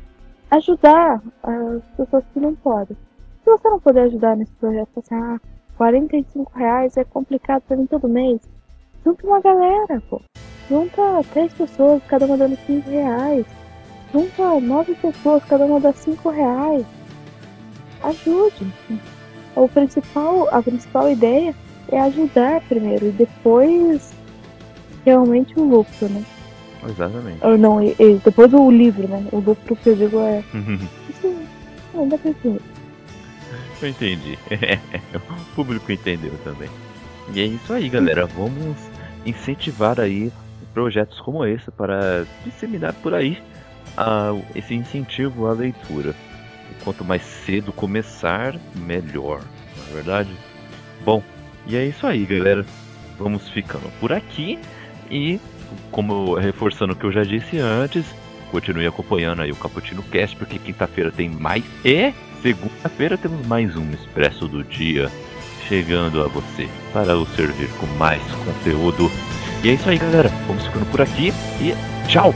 ajudar 0.51 1.23
as 1.43 1.83
pessoas 1.97 2.25
que 2.33 2.41
não 2.41 2.55
podem. 2.55 2.97
Se 3.43 3.51
você 3.51 3.69
não 3.69 3.79
puder 3.79 4.05
ajudar 4.05 4.37
nesse 4.37 4.53
projeto, 4.53 4.99
assim, 4.99 5.15
ah, 5.15 5.41
45 5.77 6.53
reais 6.57 6.97
é 6.97 7.05
complicado 7.05 7.63
pra 7.63 7.77
mim 7.77 7.87
todo 7.87 8.09
mês. 8.09 8.41
Junta 9.05 9.27
uma 9.27 9.41
galera, 9.41 10.03
pô. 10.09 10.21
Junta 10.69 11.03
três 11.33 11.53
pessoas, 11.53 12.03
cada 12.05 12.27
uma 12.27 12.39
dando 12.39 12.57
15 12.57 12.91
reais. 12.91 13.47
Junta 14.15 14.61
nove 14.61 14.95
pessoas, 14.95 15.43
cada 15.43 15.65
uma 15.65 15.81
dá 15.81 15.93
5 15.93 16.31
reais. 16.31 16.87
Ajude. 18.01 18.73
O 19.57 19.67
principal, 19.67 20.49
a 20.55 20.63
principal 20.63 21.11
ideia 21.11 21.53
é 21.89 21.99
ajudar 21.99 22.61
primeiro 22.69 23.09
e 23.09 23.11
depois 23.11 24.15
realmente 25.05 25.59
o 25.59 25.65
lucro, 25.65 26.09
né? 26.09 26.25
Exatamente. 26.89 27.45
Ou 27.45 27.59
não, 27.59 27.83
e, 27.83 27.97
e 27.99 28.21
depois 28.25 28.55
o 28.55 28.71
livro, 28.71 29.09
né? 29.09 29.27
O 29.33 29.39
lucro 29.39 29.75
que 29.75 29.89
eu 29.89 29.97
digo 29.97 30.21
é. 30.21 30.45
Isso 31.11 31.35
não 31.93 32.07
dá 32.07 32.17
pra 32.17 32.31
entender. 32.31 32.63
Eu 33.83 33.89
entendi. 33.89 34.39
o 35.13 35.55
público 35.57 35.91
entendeu 35.91 36.35
também. 36.45 36.71
E 37.35 37.41
é 37.41 37.47
isso 37.47 37.73
aí, 37.73 37.89
galera. 37.89 38.27
Vamos 38.27 38.77
incentivar 39.27 39.99
aí 39.99 40.31
projetos 40.73 41.21
como 41.21 41.45
esse 41.45 41.69
para 41.73 42.25
disseminar 42.45 42.93
por 42.95 43.13
aí 43.13 43.43
a, 43.97 44.33
esse 44.55 44.75
incentivo 44.75 45.47
à 45.47 45.53
leitura. 45.53 46.15
E 46.71 46.85
quanto 46.85 47.05
mais 47.05 47.23
cedo 47.23 47.73
começar, 47.73 48.55
melhor, 48.75 49.41
não 49.77 49.85
é 49.91 49.95
verdade? 49.95 50.31
Bom, 51.05 51.23
e 51.67 51.77
é 51.77 51.85
isso 51.85 52.07
aí, 52.07 52.25
galera. 52.25 52.65
Vamos 53.19 53.49
ficando 53.49 53.91
por 54.01 54.13
aqui 54.13 54.59
e, 55.11 55.41
como 55.91 56.35
reforçando 56.35 56.93
o 56.93 56.97
que 56.97 57.05
eu 57.05 57.13
já 57.13 57.23
disse 57.23 57.59
antes, 57.59 58.05
continue 58.51 58.87
acompanhando 58.87 59.43
aí 59.43 59.53
o 59.53 59.57
Caputino 59.57 60.03
Cast, 60.03 60.37
porque 60.37 60.59
quinta-feira 60.59 61.13
tem 61.13 61.29
mais 61.29 61.65
e 61.85 62.13
segunda-feira 62.43 63.17
temos 63.17 63.47
mais 63.47 63.77
um 63.77 63.91
Expresso 63.91 64.47
do 64.49 64.63
Dia 64.65 65.11
chegando 65.69 66.23
a 66.23 66.29
você 66.29 66.69
para 66.93 67.17
o 67.17 67.27
servir 67.27 67.69
com 67.79 67.87
mais 67.99 68.23
conteúdo. 68.45 69.11
E 69.63 69.71
é 69.71 69.75
isso 69.75 69.89
aí, 69.89 69.99
galera. 69.99 70.29
Vamos 70.47 70.67
ficando 70.67 70.87
por 70.91 71.01
aqui 71.01 71.33
e 71.61 71.75
tchau! 72.07 72.35